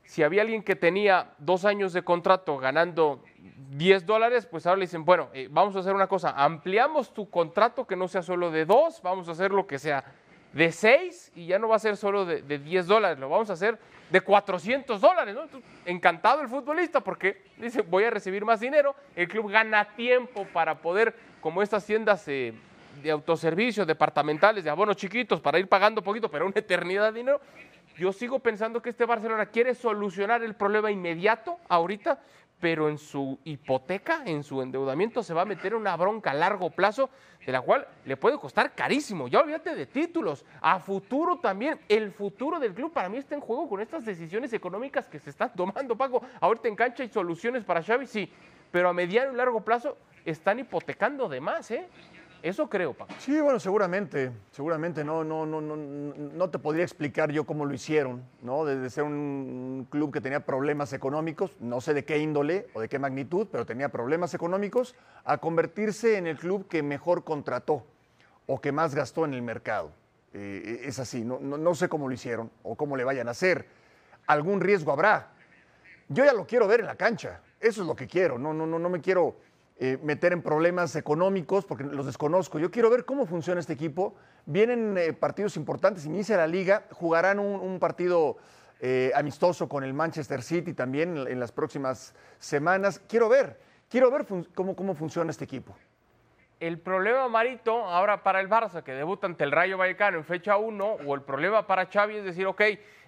si 0.08 0.24
había 0.24 0.42
alguien 0.42 0.64
que 0.64 0.78
tenía 0.78 1.34
dos 1.38 1.66
años 1.66 1.92
de 1.92 2.02
contrato 2.02 2.58
ganando 2.58 3.22
10 3.72 4.06
dólares, 4.06 4.46
pues 4.46 4.66
ahora 4.66 4.78
le 4.78 4.86
dicen, 4.86 5.04
bueno, 5.04 5.28
eh, 5.34 5.50
vamos 5.52 5.76
a 5.76 5.80
hacer 5.80 5.94
una 5.94 6.08
cosa, 6.08 6.32
ampliamos 6.32 7.14
tu 7.14 7.30
contrato 7.30 7.86
que 7.86 7.98
no 7.98 8.08
sea 8.08 8.22
solo 8.22 8.50
de 8.50 8.64
dos, 8.64 9.02
vamos 9.02 9.28
a 9.28 9.34
hacer 9.34 9.52
lo 9.52 9.68
que 9.68 9.78
sea 9.78 10.06
de 10.54 10.72
6 10.72 11.34
y 11.36 11.48
ya 11.48 11.60
no 11.60 11.68
va 11.68 11.76
a 11.76 11.80
ser 11.80 11.98
solo 11.98 12.24
de, 12.24 12.42
de 12.42 12.58
10 12.58 12.88
dólares, 12.88 13.20
lo 13.20 13.28
vamos 13.28 13.50
a 13.50 13.54
hacer 13.54 13.78
de 14.10 14.22
400 14.22 15.02
dólares, 15.02 15.36
¿no? 15.36 15.44
Encantado 15.86 16.42
el 16.42 16.48
futbolista 16.48 17.02
porque 17.02 17.44
dice, 17.58 17.82
voy 17.82 18.06
a 18.06 18.10
recibir 18.10 18.46
más 18.46 18.62
dinero, 18.62 18.96
el 19.14 19.28
club 19.28 19.52
gana 19.52 19.90
tiempo 19.98 20.48
para 20.54 20.76
poder, 20.76 21.14
como 21.42 21.62
estas 21.62 21.86
tiendas 21.86 22.26
eh, 22.30 22.54
de 23.04 23.12
autoservicio, 23.12 23.86
departamentales, 23.86 24.64
de 24.64 24.70
abonos 24.70 24.96
chiquitos, 24.96 25.42
para 25.42 25.60
ir 25.60 25.68
pagando 25.68 26.02
poquito, 26.02 26.32
pero 26.32 26.46
una 26.46 26.58
eternidad 26.58 27.12
de 27.12 27.20
dinero. 27.20 27.42
Yo 27.98 28.14
sigo 28.14 28.40
pensando 28.40 28.82
que 28.82 28.92
este 28.92 29.06
Barcelona 29.06 29.48
quiere 29.48 29.74
solucionar 29.74 30.44
el 30.44 30.54
problema 30.54 30.92
inmediato, 30.92 31.58
ahorita, 31.68 32.20
pero 32.60 32.90
en 32.90 32.98
su 32.98 33.40
hipoteca, 33.44 34.22
en 34.26 34.44
su 34.44 34.62
endeudamiento, 34.62 35.24
se 35.24 35.34
va 35.34 35.42
a 35.42 35.46
meter 35.46 35.74
una 35.74 35.96
bronca 35.96 36.32
a 36.32 36.34
largo 36.36 36.70
plazo, 36.70 37.10
de 37.44 37.52
la 37.52 37.62
cual 37.62 37.88
le 38.06 38.16
puede 38.18 38.38
costar 38.38 38.74
carísimo. 38.76 39.28
Ya 39.28 39.40
olvídate 39.40 39.74
de 39.74 39.88
títulos, 39.88 40.46
a 40.62 40.80
futuro 40.80 41.40
también. 41.40 41.80
El 41.90 42.12
futuro 42.12 42.60
del 42.60 42.74
club 42.74 42.94
para 42.94 43.10
mí 43.10 43.18
está 43.18 43.34
en 43.34 43.42
juego 43.42 43.68
con 43.68 43.82
estas 43.82 44.06
decisiones 44.06 44.54
económicas 44.54 45.08
que 45.08 45.18
se 45.18 45.32
están 45.32 45.54
tomando, 45.56 45.96
Paco. 45.96 46.22
Ahorita 46.40 46.68
en 46.68 46.76
cancha 46.76 47.04
hay 47.04 47.10
soluciones 47.10 47.64
para 47.64 47.82
Xavi, 47.82 48.06
sí, 48.06 48.32
pero 48.72 48.90
a 48.90 48.94
mediano 48.94 49.34
y 49.34 49.36
largo 49.36 49.62
plazo 49.62 49.98
están 50.24 50.60
hipotecando 50.60 51.30
de 51.30 51.42
más, 51.42 51.72
¿eh? 51.72 51.88
Eso 52.48 52.70
creo, 52.70 52.94
Paco. 52.94 53.14
Sí, 53.20 53.42
bueno, 53.42 53.60
seguramente, 53.60 54.32
seguramente 54.52 55.04
no, 55.04 55.22
no, 55.26 55.46
no, 55.46 55.60
no, 55.60 55.76
no 55.76 56.50
te 56.50 56.58
podría 56.60 56.84
explicar 56.86 57.30
yo 57.30 57.44
cómo 57.44 57.66
lo 57.66 57.74
hicieron, 57.74 58.24
¿no? 58.42 58.64
Desde 58.64 58.90
ser 58.90 59.04
un 59.04 59.86
club 59.90 60.14
que 60.14 60.22
tenía 60.22 60.40
problemas 60.40 60.94
económicos, 60.94 61.52
no 61.60 61.82
sé 61.82 61.94
de 61.94 62.06
qué 62.06 62.20
índole 62.20 62.68
o 62.74 62.80
de 62.80 62.88
qué 62.88 63.00
magnitud, 63.00 63.48
pero 63.52 63.66
tenía 63.66 63.90
problemas 63.90 64.34
económicos, 64.34 64.96
a 65.26 65.40
convertirse 65.40 66.18
en 66.18 66.26
el 66.26 66.38
club 66.38 66.70
que 66.70 66.82
mejor 66.84 67.26
contrató 67.26 67.84
o 68.46 68.62
que 68.62 68.72
más 68.72 68.96
gastó 68.96 69.26
en 69.26 69.34
el 69.34 69.42
mercado. 69.42 69.92
Eh, 70.34 70.84
es 70.86 71.00
así, 71.00 71.26
no, 71.26 71.40
no, 71.42 71.58
no 71.58 71.76
sé 71.76 71.90
cómo 71.90 72.08
lo 72.08 72.14
hicieron 72.14 72.50
o 72.64 72.76
cómo 72.76 72.96
le 72.96 73.04
vayan 73.04 73.28
a 73.28 73.32
hacer. 73.32 73.68
Algún 74.26 74.62
riesgo 74.62 74.94
habrá. 74.94 75.32
Yo 76.08 76.24
ya 76.24 76.32
lo 76.32 76.48
quiero 76.48 76.66
ver 76.66 76.80
en 76.80 76.86
la 76.86 76.96
cancha, 76.96 77.42
eso 77.60 77.82
es 77.82 77.88
lo 77.88 77.96
que 77.98 78.08
quiero, 78.08 78.40
no, 78.40 78.54
no, 78.54 78.66
no, 78.66 78.80
no 78.80 78.88
me 78.88 79.02
quiero 79.02 79.36
eh, 79.80 80.00
meter 80.02 80.34
en 80.34 80.42
problemas 80.42 80.96
económicos 80.96 81.64
porque 81.64 81.84
los 81.84 82.08
desconozco. 82.08 82.58
Yo 82.58 82.72
quiero 82.72 82.90
ver 82.90 83.06
cómo 83.06 83.28
funciona 83.28 83.60
este 83.60 83.74
equipo. 83.74 84.16
Vienen 84.48 84.98
eh, 84.98 85.14
partidos 85.14 85.56
importantes, 85.56 86.06
inicia 86.06 86.36
la 86.36 86.48
liga, 86.48 86.86
jugarán 86.92 87.38
un, 87.38 87.78
partido 87.78 88.38
eh, 88.80 89.12
amistoso 89.14 89.70
con 89.70 89.84
el 89.84 89.94
Manchester 89.94 90.42
City 90.42 90.74
también 90.74 91.16
en, 91.16 91.40
las 91.40 91.52
próximas 91.52 92.16
semanas. 92.40 93.00
Quiero 93.08 93.30
ver, 93.30 93.60
quiero 93.88 94.10
ver 94.10 94.26
cómo, 94.56 94.76
cómo 94.76 94.96
funciona 94.96 95.30
este 95.30 95.44
equipo. 95.44 95.76
El 96.60 96.80
problema, 96.80 97.28
Marito, 97.28 97.86
ahora 97.86 98.24
para 98.24 98.40
el 98.40 98.50
Barça, 98.50 98.82
que 98.82 98.94
debuta 98.94 99.28
ante 99.28 99.44
el 99.44 99.52
Rayo 99.52 99.78
Vallecano 99.78 100.18
en 100.18 100.24
fecha 100.24 100.58
1, 100.58 100.86
o 101.06 101.14
el 101.14 101.22
problema 101.22 101.68
para 101.68 101.86
Xavi 101.86 102.16
es 102.16 102.24
decir, 102.24 102.48
ok, 102.48 102.62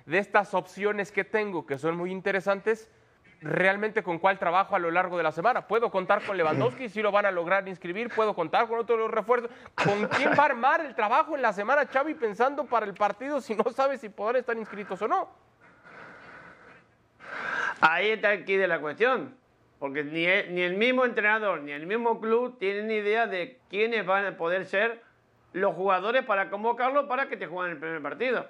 de 0.06 0.18
estas 0.20 0.54
opciones 0.54 1.12
que 1.12 1.24
tengo, 1.24 1.66
que 1.66 1.80
son 1.80 1.98
muy 1.98 2.12
interesantes, 2.12 2.92
realmente 3.42 4.04
con 4.04 4.20
cuál 4.20 4.38
trabajo 4.38 4.76
a 4.76 4.80
lo 4.80 4.92
largo 4.92 5.16
de 5.18 5.24
la 5.24 5.32
semana. 5.32 5.66
Puedo 5.68 5.90
contar 5.90 6.22
con 6.26 6.36
Lewandowski, 6.38 6.90
si 6.90 7.02
lo 7.02 7.12
van 7.12 7.26
a 7.26 7.32
lograr 7.32 7.68
inscribir, 7.68 8.10
puedo 8.14 8.34
contar 8.36 8.68
con 8.68 8.80
otros 8.80 9.10
refuerzos. 9.10 9.50
¿Con 9.76 10.08
quién 10.08 10.32
va 10.38 10.44
a 10.44 10.46
armar 10.48 10.82
el 10.86 10.94
trabajo 10.96 11.36
en 11.36 11.42
la 11.42 11.54
semana 11.54 11.86
Xavi 11.86 12.16
pensando 12.16 12.66
para 12.66 12.86
el 12.86 12.94
partido 12.94 13.40
si 13.42 13.56
no 13.56 13.64
sabe 13.72 13.98
si 13.98 14.10
podrán 14.10 14.38
estar 14.42 14.58
inscritos 14.58 15.02
o 15.02 15.08
no? 15.08 15.30
Ahí 17.82 18.10
está 18.12 18.30
aquí 18.30 18.58
de 18.58 18.68
la 18.68 18.80
cuestión. 18.80 19.36
Porque 19.80 20.04
ni 20.04 20.26
el, 20.26 20.54
ni 20.54 20.62
el 20.62 20.76
mismo 20.76 21.06
entrenador 21.06 21.62
ni 21.62 21.72
el 21.72 21.88
mismo 21.88 22.20
club 22.20 22.58
tienen 22.60 22.92
idea 22.92 23.28
de 23.28 23.60
quiénes 23.70 24.06
van 24.06 24.26
a 24.26 24.36
poder 24.36 24.66
ser 24.66 25.02
los 25.54 25.74
jugadores 25.74 26.26
para 26.26 26.50
convocarlos 26.50 27.06
para 27.06 27.30
que 27.30 27.38
te 27.38 27.48
jueguen 27.48 27.74
el 27.76 27.80
primer 27.80 28.02
partido. 28.02 28.46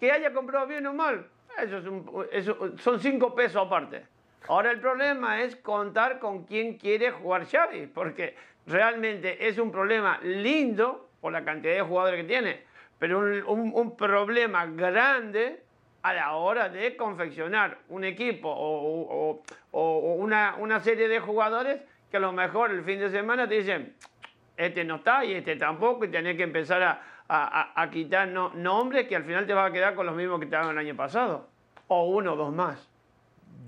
Que 0.00 0.10
haya 0.10 0.32
comprado 0.32 0.66
bien 0.66 0.86
o 0.86 0.94
mal, 0.94 1.26
eso, 1.62 1.76
es 1.76 1.84
un- 1.86 2.26
eso 2.32 2.78
son 2.78 2.98
cinco 2.98 3.34
pesos 3.34 3.66
aparte. 3.66 4.06
Ahora 4.48 4.70
el 4.70 4.80
problema 4.80 5.42
es 5.42 5.56
contar 5.56 6.18
con 6.18 6.44
quién 6.44 6.76
quiere 6.78 7.10
jugar 7.10 7.46
Xavi, 7.46 7.86
porque 7.86 8.34
realmente 8.66 9.46
es 9.48 9.58
un 9.58 9.70
problema 9.70 10.18
lindo 10.22 11.08
por 11.20 11.32
la 11.32 11.44
cantidad 11.44 11.74
de 11.74 11.82
jugadores 11.82 12.22
que 12.22 12.26
tiene, 12.28 12.62
pero 12.98 13.18
un, 13.18 13.72
un- 13.74 13.96
problema 13.96 14.66
grande 14.66 15.62
a 16.02 16.14
la 16.14 16.32
hora 16.32 16.68
de 16.68 16.96
confeccionar 16.96 17.78
un 17.90 18.04
equipo 18.04 18.48
o, 18.50 19.42
o- 19.70 20.14
una, 20.14 20.80
serie 20.80 21.08
de 21.08 21.20
jugadores 21.20 21.80
que 22.10 22.16
a 22.16 22.20
lo 22.20 22.32
mejor 22.32 22.70
el 22.70 22.82
fin 22.82 22.98
de 22.98 23.10
semana 23.10 23.46
te 23.48 23.56
dicen, 23.56 23.94
este 24.56 24.84
no 24.84 24.96
está 24.96 25.24
y 25.24 25.34
este 25.34 25.56
tampoco, 25.56 26.04
y 26.06 26.08
tenés 26.08 26.36
que 26.36 26.42
empezar 26.42 26.82
a 27.28 27.88
quitar 27.92 28.26
no- 28.28 28.50
nombres 28.54 29.06
que 29.06 29.14
al 29.14 29.24
final 29.24 29.46
te 29.46 29.54
vas 29.54 29.70
a 29.70 29.72
quedar 29.72 29.94
con 29.94 30.06
los 30.06 30.16
mismos 30.16 30.38
que 30.40 30.46
estaban 30.46 30.70
el 30.70 30.78
año 30.78 30.96
pasado, 30.96 31.48
o 31.86 32.06
uno 32.08 32.32
o 32.32 32.36
dos 32.36 32.52
más. 32.52 32.89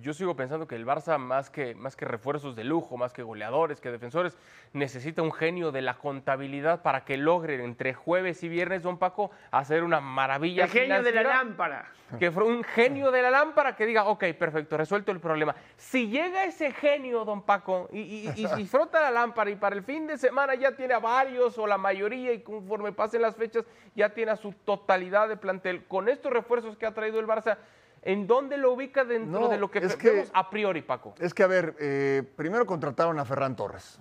Yo 0.00 0.14
sigo 0.14 0.34
pensando 0.34 0.66
que 0.66 0.74
el 0.74 0.86
Barça, 0.86 1.18
más 1.18 1.50
que, 1.50 1.74
más 1.74 1.96
que 1.96 2.04
refuerzos 2.04 2.56
de 2.56 2.64
lujo, 2.64 2.96
más 2.96 3.12
que 3.12 3.22
goleadores, 3.22 3.80
que 3.80 3.90
defensores, 3.90 4.36
necesita 4.72 5.22
un 5.22 5.32
genio 5.32 5.70
de 5.72 5.82
la 5.82 5.94
contabilidad 5.94 6.82
para 6.82 7.04
que 7.04 7.16
logren 7.16 7.60
entre 7.60 7.92
jueves 7.92 8.42
y 8.42 8.48
viernes, 8.48 8.82
don 8.82 8.98
Paco, 8.98 9.30
hacer 9.50 9.84
una 9.84 10.00
maravilla. 10.00 10.64
El 10.64 10.70
genio 10.70 11.02
de 11.02 11.12
la 11.12 11.22
lámpara. 11.22 11.92
Que 12.18 12.30
fue 12.30 12.44
un 12.44 12.62
genio 12.62 13.10
de 13.10 13.22
la 13.22 13.30
lámpara 13.30 13.74
que 13.74 13.86
diga, 13.86 14.04
ok, 14.04 14.24
perfecto, 14.38 14.76
resuelto 14.76 15.12
el 15.12 15.20
problema. 15.20 15.54
Si 15.76 16.08
llega 16.08 16.44
ese 16.44 16.70
genio, 16.72 17.24
don 17.24 17.42
Paco, 17.42 17.88
y, 17.92 18.00
y- 18.00 18.32
y- 18.36 18.60
y 18.60 18.66
frota 18.66 19.00
la 19.00 19.10
lámpara 19.10 19.50
y 19.50 19.56
para 19.56 19.74
el 19.76 19.82
fin 19.82 20.06
de 20.06 20.18
semana 20.18 20.54
ya 20.54 20.72
tiene 20.72 20.92
a 20.94 20.98
varios 20.98 21.56
o 21.58 21.66
la 21.66 21.78
mayoría 21.78 22.32
y 22.34 22.40
conforme 22.42 22.92
pasen 22.92 23.22
las 23.22 23.34
fechas 23.36 23.64
ya 23.94 24.10
tiene 24.10 24.32
a 24.32 24.36
su 24.36 24.52
totalidad 24.52 25.28
de 25.28 25.36
plantel, 25.38 25.84
con 25.86 26.08
estos 26.08 26.32
refuerzos 26.32 26.76
que 26.76 26.84
ha 26.86 26.92
traído 26.92 27.18
el 27.18 27.26
Barça, 27.26 27.56
¿en 28.02 28.26
dónde 28.26 28.56
lo 28.56 28.72
ubica 28.72 29.04
dentro 29.04 29.40
No, 29.40 29.48
de 29.48 29.58
lo 29.58 29.70
que, 29.70 29.78
es 29.78 29.96
que- 29.96 30.10
vemos 30.10 30.30
a 30.34 30.50
priori, 30.50 30.82
Paco? 30.82 31.14
Es 31.18 31.32
que, 31.34 31.42
a 31.42 31.46
ver, 31.46 31.74
eh, 31.78 32.22
primero 32.36 32.66
contrataron 32.66 33.18
a 33.18 33.24
Ferran 33.24 33.56
Torres 33.56 33.98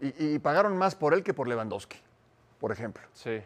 y, 0.00 0.34
y 0.34 0.38
pagaron 0.38 0.76
más 0.76 0.94
por 0.94 1.14
él 1.14 1.22
que 1.22 1.34
por 1.34 1.48
Lewandowski, 1.48 1.98
por 2.58 2.72
ejemplo. 2.72 3.02
Sí, 3.12 3.40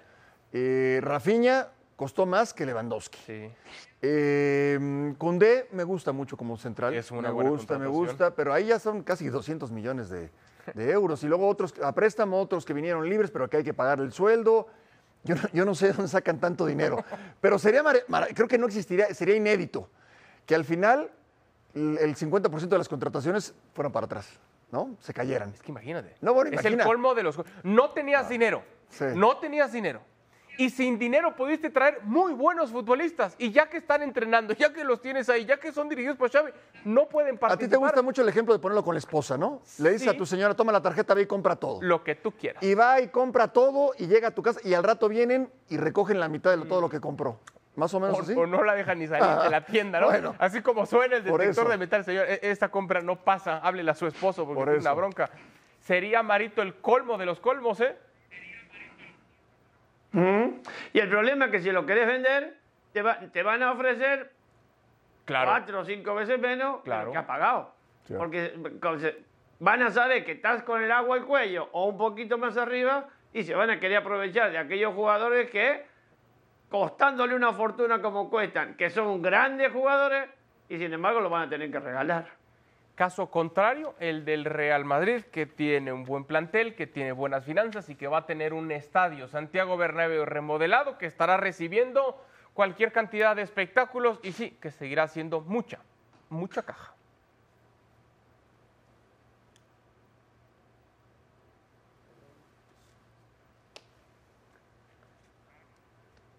Eh, 0.53 1.01
Rafinha 1.03 1.69
costó 1.97 2.25
más 2.27 2.55
que 2.55 2.65
Lewandowski. 2.67 3.19
sí. 3.27 3.51
Eh, 4.03 4.79
me 5.73 5.85
gusta 5.85 6.13
mucho 6.13 6.37
como 6.37 6.57
central. 6.57 6.95
Es 6.95 7.11
una 7.11 7.29
me 7.29 7.35
buena 7.35 7.51
gusta, 7.51 7.79
me 7.79 7.87
gusta, 7.89 8.35
pero 8.35 8.53
ahí 8.53 8.67
ya 8.67 8.79
son 8.79 9.03
casi 9.03 9.29
200 9.29 9.71
millones 9.73 10.09
de, 10.11 10.31
de 10.75 10.91
euros. 10.93 11.25
Y 11.25 11.27
luego 11.27 11.49
otros 11.49 11.75
a 11.83 11.93
préstamo, 11.93 12.41
otros 12.41 12.65
que 12.65 12.73
vinieron 12.73 13.09
libres, 13.09 13.31
pero 13.31 13.49
que 13.51 13.57
hay 13.59 13.65
que 13.65 13.75
pagar 13.75 13.99
el 14.01 14.13
sueldo. 14.13 14.69
Yo 15.27 15.35
no, 15.35 15.43
yo 15.53 15.65
no 15.65 15.75
sé 15.75 15.89
de 15.89 15.93
dónde 15.93 16.09
sacan 16.09 16.39
tanto 16.41 16.65
dinero. 16.67 17.05
Pero 17.41 17.59
sería, 17.59 17.83
creo 18.35 18.49
que 18.49 18.59
no 18.59 18.67
existiría, 18.67 19.13
sería 19.15 19.35
inédito 19.35 19.91
que 20.47 20.55
al 20.55 20.65
final 20.65 21.11
el, 21.75 21.99
el 21.99 22.17
50% 22.17 22.69
de 22.69 22.79
las 22.79 22.89
contrataciones 22.89 23.55
fueran 23.75 23.93
para 23.93 24.07
atrás, 24.07 24.29
¿no? 24.71 24.97
Se 25.01 25.13
cayeran. 25.13 25.51
Es 25.51 25.61
que 25.61 25.71
imagínate. 25.73 26.15
No, 26.21 26.33
bueno, 26.33 26.49
es 26.49 26.55
imagina. 26.55 26.83
el 26.83 26.89
colmo 26.89 27.15
de 27.15 27.23
los. 27.25 27.39
No 27.65 27.91
tenías 27.91 28.29
dinero. 28.29 28.63
Sí. 28.89 29.05
No 29.15 29.39
tenías 29.39 29.73
dinero. 29.73 30.01
Y 30.59 30.71
sin 30.71 30.99
dinero 30.99 31.37
pudiste 31.37 31.69
traer 31.71 32.01
muy 32.03 32.33
buenos 32.33 32.71
futbolistas. 32.71 33.35
Y 33.39 33.51
ya 33.51 33.69
que 33.69 33.77
están 33.77 34.03
entrenando, 34.03 34.55
ya 34.55 34.73
que 34.73 34.85
los 34.85 35.01
tienes 35.03 35.29
ahí, 35.29 35.45
ya 35.45 35.59
que 35.59 35.71
son 35.73 35.89
dirigidos 35.89 36.17
por 36.17 36.31
Xavi, 36.31 36.51
no 36.85 37.09
pueden 37.09 37.37
A 37.37 37.39
participar. 37.41 37.69
ti 37.69 37.71
te 37.71 37.77
gusta 37.77 38.03
mucho 38.03 38.23
el 38.23 38.29
ejemplo 38.29 38.55
de 38.55 38.61
ponerlo 38.61 38.83
con 38.83 38.95
la 38.95 38.99
esposa, 38.99 39.37
¿no? 39.37 39.61
Le 39.79 39.91
dices 39.91 40.05
Sí. 40.05 40.09
a 40.09 40.17
tu 40.17 40.25
señora, 40.25 40.55
toma 40.55 40.73
la 40.73 40.81
tarjeta, 40.81 41.13
ve 41.15 41.23
y 41.23 41.27
compra 41.27 41.57
todo. 41.57 41.83
Lo 41.83 42.03
que 42.03 42.15
tú 42.15 42.33
quieras. 42.33 42.63
Y 42.63 42.75
va 42.75 43.01
y 43.01 43.09
compra 43.09 43.49
todo 43.49 43.93
y 43.99 44.07
llega 44.07 44.29
a 44.29 44.31
tu 44.31 44.43
casa 44.43 44.61
y 44.65 44.73
al 44.75 44.83
rato 44.83 45.09
vienen 45.09 45.51
y 45.69 45.77
recogen 45.77 46.19
la 46.21 46.29
mitad 46.29 46.57
de 46.57 46.65
todo 46.65 46.81
lo 46.81 46.89
que 46.89 47.01
compró. 47.01 47.39
Más 47.75 47.93
o 47.93 48.01
menos 48.01 48.19
O, 48.19 48.23
así. 48.23 48.33
o 48.35 48.47
no 48.47 48.63
la 48.65 48.75
dejan 48.75 48.99
ni 48.99 49.07
salir 49.07 49.43
de 49.43 49.51
la 49.51 49.67
tienda, 49.67 50.01
¿no? 50.01 50.07
Bueno. 50.07 50.35
Así 50.39 50.63
como 50.63 50.87
suena 50.87 51.17
el 51.17 51.25
detector 51.25 51.69
de 51.69 51.77
metal, 51.77 52.03
señor. 52.03 52.25
e- 52.27 52.41
Esta 52.43 52.71
compra 52.71 53.03
no 53.03 53.17
pasa, 53.23 53.59
háblele 53.59 53.91
a 53.91 53.95
su 53.95 54.07
esposo 54.07 54.47
porque 54.47 54.61
Por 54.65 54.75
es 54.75 54.81
una 54.81 54.95
bronca. 54.95 55.29
Sería 55.81 56.23
Marito 56.23 56.63
el 56.63 56.77
colmo 56.77 57.19
de 57.19 57.27
los 57.27 57.39
colmos, 57.39 57.81
¿eh? 57.81 57.95
Y 60.93 60.99
el 60.99 61.09
problema 61.09 61.47
es 61.47 61.51
que 61.51 61.61
si 61.61 61.71
lo 61.71 61.85
querés 61.85 62.07
vender, 62.07 62.57
te, 62.93 63.03
va- 63.03 63.19
te 63.21 63.43
van 63.43 63.63
a 63.63 63.73
ofrecer 63.73 64.33
cuatro 65.51 65.81
o 65.81 65.85
cinco 65.85 66.15
veces 66.15 66.39
menos 66.39 66.81
claro. 66.83 67.13
que 67.13 67.19
ha 67.19 67.27
pagado. 67.27 67.75
Porque 68.17 68.55
van 69.59 69.83
a 69.83 69.91
saber 69.91 70.25
que 70.25 70.33
estás 70.33 70.63
con 70.63 70.83
el 70.83 70.93
agua 70.93 71.17
al 71.17 71.25
cuello 71.27 71.69
o 71.73 71.87
un 71.87 71.99
poquito 71.99 72.39
más 72.39 72.57
arriba 72.57 73.09
y 73.33 73.43
se 73.43 73.55
van 73.55 73.69
a 73.71 73.81
querer 73.81 73.99
aprovechar 73.99 74.51
de 74.53 74.59
aquellos 74.59 74.95
jugadores 74.95 75.51
que, 75.51 75.85
costándole 76.71 77.35
una 77.35 77.53
fortuna 77.53 78.01
como 78.01 78.31
cuestan, 78.31 78.77
que 78.77 78.89
son 78.91 79.21
grandes 79.21 79.73
jugadores 79.73 80.29
y 80.69 80.79
sin 80.79 80.93
embargo 80.93 81.21
lo 81.21 81.29
van 81.31 81.43
a 81.43 81.49
tener 81.51 81.71
que 81.71 81.81
regalar. 81.81 82.27
Caso 82.97 83.31
contrario, 83.31 83.95
el 84.01 84.25
del 84.25 84.47
Real 84.47 84.87
Madrid, 84.87 85.23
que 85.31 85.45
tiene 85.45 85.93
un 85.93 86.05
buen 86.05 86.25
plantel, 86.25 86.75
que 86.75 86.87
tiene 86.87 87.13
buenas 87.13 87.45
finanzas 87.45 87.91
y 87.91 87.95
que 87.95 88.09
va 88.09 88.19
a 88.21 88.27
tener 88.27 88.55
un 88.55 88.73
estadio 88.73 89.29
Santiago 89.29 89.77
Bernabéu 89.77 90.25
remodelado 90.25 90.97
que 90.97 91.05
estará 91.05 91.37
recibiendo 91.37 92.25
cualquier 92.55 92.93
cantidad 92.93 93.37
de 93.37 93.43
espectáculos 93.43 94.19
y 94.23 94.33
sí, 94.33 94.57
que 94.63 94.71
seguirá 94.71 95.09
siendo 95.09 95.43
mucha, 95.43 95.79
mucha 96.31 96.63
caja. 96.63 96.96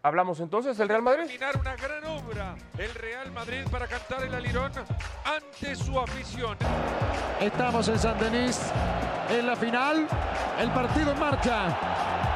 Hablamos 0.07 0.39
entonces 0.39 0.77
del 0.77 0.87
Real 0.87 1.01
Madrid. 1.01 1.23
Terminar 1.23 1.57
una 1.57 1.75
gran 1.75 2.05
obra 2.05 2.55
el 2.77 2.93
Real 2.93 3.29
Madrid 3.33 3.65
para 3.69 3.87
cantar 3.87 4.23
el 4.23 4.33
alirón 4.33 4.71
ante 5.25 5.75
su 5.75 5.99
afición. 5.99 6.57
Estamos 7.41 7.89
en 7.89 7.99
San 7.99 8.17
Denis 8.17 8.71
en 9.29 9.45
la 9.45 9.57
final. 9.57 10.07
El 10.61 10.69
partido 10.69 11.11
en 11.11 11.19
marcha. 11.19 11.77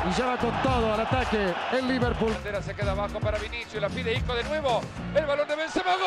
Y 0.06 0.12
ya 0.20 0.26
va 0.26 0.38
con 0.38 0.52
todo 0.62 0.94
al 0.94 1.00
ataque 1.00 1.54
el 1.72 1.88
Liverpool. 1.88 2.34
Bandera 2.34 2.62
se 2.62 2.76
queda 2.76 2.92
abajo 2.92 3.22
para 3.22 3.38
Vinicius. 3.38 3.82
La 3.82 3.88
pide 3.88 4.16
Isco 4.16 4.34
de 4.34 4.44
nuevo. 4.44 4.82
El 5.16 5.26
balón 5.26 5.48
de 5.48 5.56
Benzema. 5.56 5.92
¡Gol! 5.92 6.02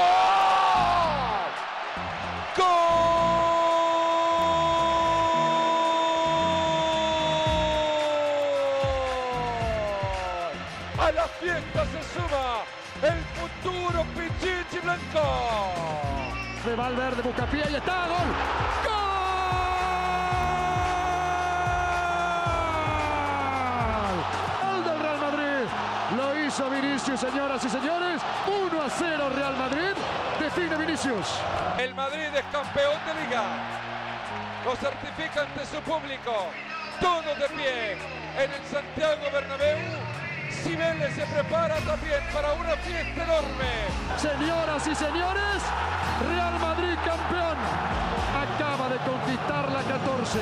¡Gol! 2.59 2.84
Futuro 13.45 14.05
Pichichi 14.15 14.79
Blanco. 14.81 15.23
De 16.65 16.75
Valverde 16.75 17.23
busca 17.23 17.47
pie 17.47 17.65
y 17.71 17.75
está. 17.75 18.07
¡Gol! 18.07 18.29
¡Gol! 18.85 19.01
¡Gol 24.63 24.85
del 24.85 24.99
Real 25.01 25.21
Madrid! 25.21 25.67
Lo 26.17 26.39
hizo 26.41 26.71
Vinicius, 26.71 27.21
señoras 27.21 27.65
y 27.65 27.69
señores. 27.69 28.23
1 28.47 28.83
a 28.83 28.89
0 28.89 29.29
Real 29.35 29.57
Madrid. 29.57 29.93
Define 30.41 30.77
Vinicius. 30.77 31.41
El 31.79 31.95
Madrid 31.95 32.29
es 32.35 32.45
campeón 32.51 32.99
de 33.07 33.15
liga. 33.25 33.45
Lo 34.65 34.75
certifica 34.77 35.43
ante 35.43 35.67
su 35.67 35.81
público. 35.83 36.47
Todos 37.01 37.39
de 37.39 37.49
pie 37.49 37.93
en 38.39 38.51
el 38.51 38.65
Santiago 38.71 39.31
Bernabéu. 39.33 40.04
Cibeles 40.65 41.15
se 41.15 41.27
prepara 41.27 41.77
también 41.81 42.21
para 42.33 42.55
una 42.55 42.75
fiesta 42.77 43.23
enorme. 43.23 43.71
Señoras 44.17 44.87
y 44.87 44.95
señores, 44.95 45.63
Real 46.27 46.59
Madrid 46.59 46.95
campeón. 47.05 47.59
Acaba 48.35 48.89
de 48.89 48.97
conquistar 48.97 49.71
la 49.71 49.83
14. 49.83 50.39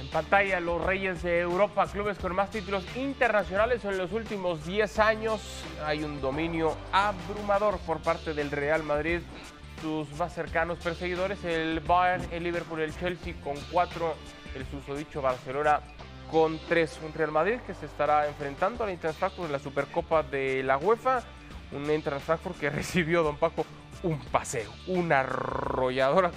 En 0.00 0.08
pantalla, 0.08 0.60
los 0.60 0.84
Reyes 0.84 1.22
de 1.22 1.40
Europa, 1.40 1.86
clubes 1.86 2.18
con 2.18 2.34
más 2.34 2.50
títulos 2.50 2.84
internacionales 2.94 3.82
en 3.86 3.96
los 3.96 4.12
últimos 4.12 4.66
10 4.66 4.98
años. 4.98 5.64
Hay 5.82 6.04
un 6.04 6.20
dominio 6.20 6.76
abrumador 6.92 7.78
por 7.78 8.00
parte 8.00 8.34
del 8.34 8.50
Real 8.50 8.82
Madrid. 8.82 9.22
Sus 9.80 10.10
más 10.18 10.34
cercanos 10.34 10.78
perseguidores, 10.78 11.44
el 11.44 11.80
Bayern, 11.80 12.24
el 12.32 12.42
Liverpool, 12.44 12.80
el 12.80 12.96
Chelsea 12.98 13.34
con 13.44 13.54
4, 13.70 14.14
el 14.54 14.66
susodicho 14.66 15.20
Barcelona 15.22 15.80
con 16.30 16.58
3. 16.68 17.00
Un 17.04 17.12
Real 17.12 17.30
Madrid 17.30 17.58
que 17.66 17.74
se 17.74 17.86
estará 17.86 18.26
enfrentando 18.26 18.84
al 18.84 18.90
Eintracht 18.90 19.18
Frankfurt 19.18 19.46
en 19.46 19.52
la 19.52 19.58
Supercopa 19.58 20.22
de 20.22 20.62
la 20.62 20.78
UEFA. 20.78 21.22
Un 21.72 21.88
Eintracht 21.90 22.24
Frankfurt 22.24 22.58
que 22.58 22.70
recibió, 22.70 23.22
don 23.22 23.36
Paco, 23.36 23.64
un 24.02 24.18
paseo, 24.26 24.70
una 24.88 25.20
arrolladora 25.20 26.30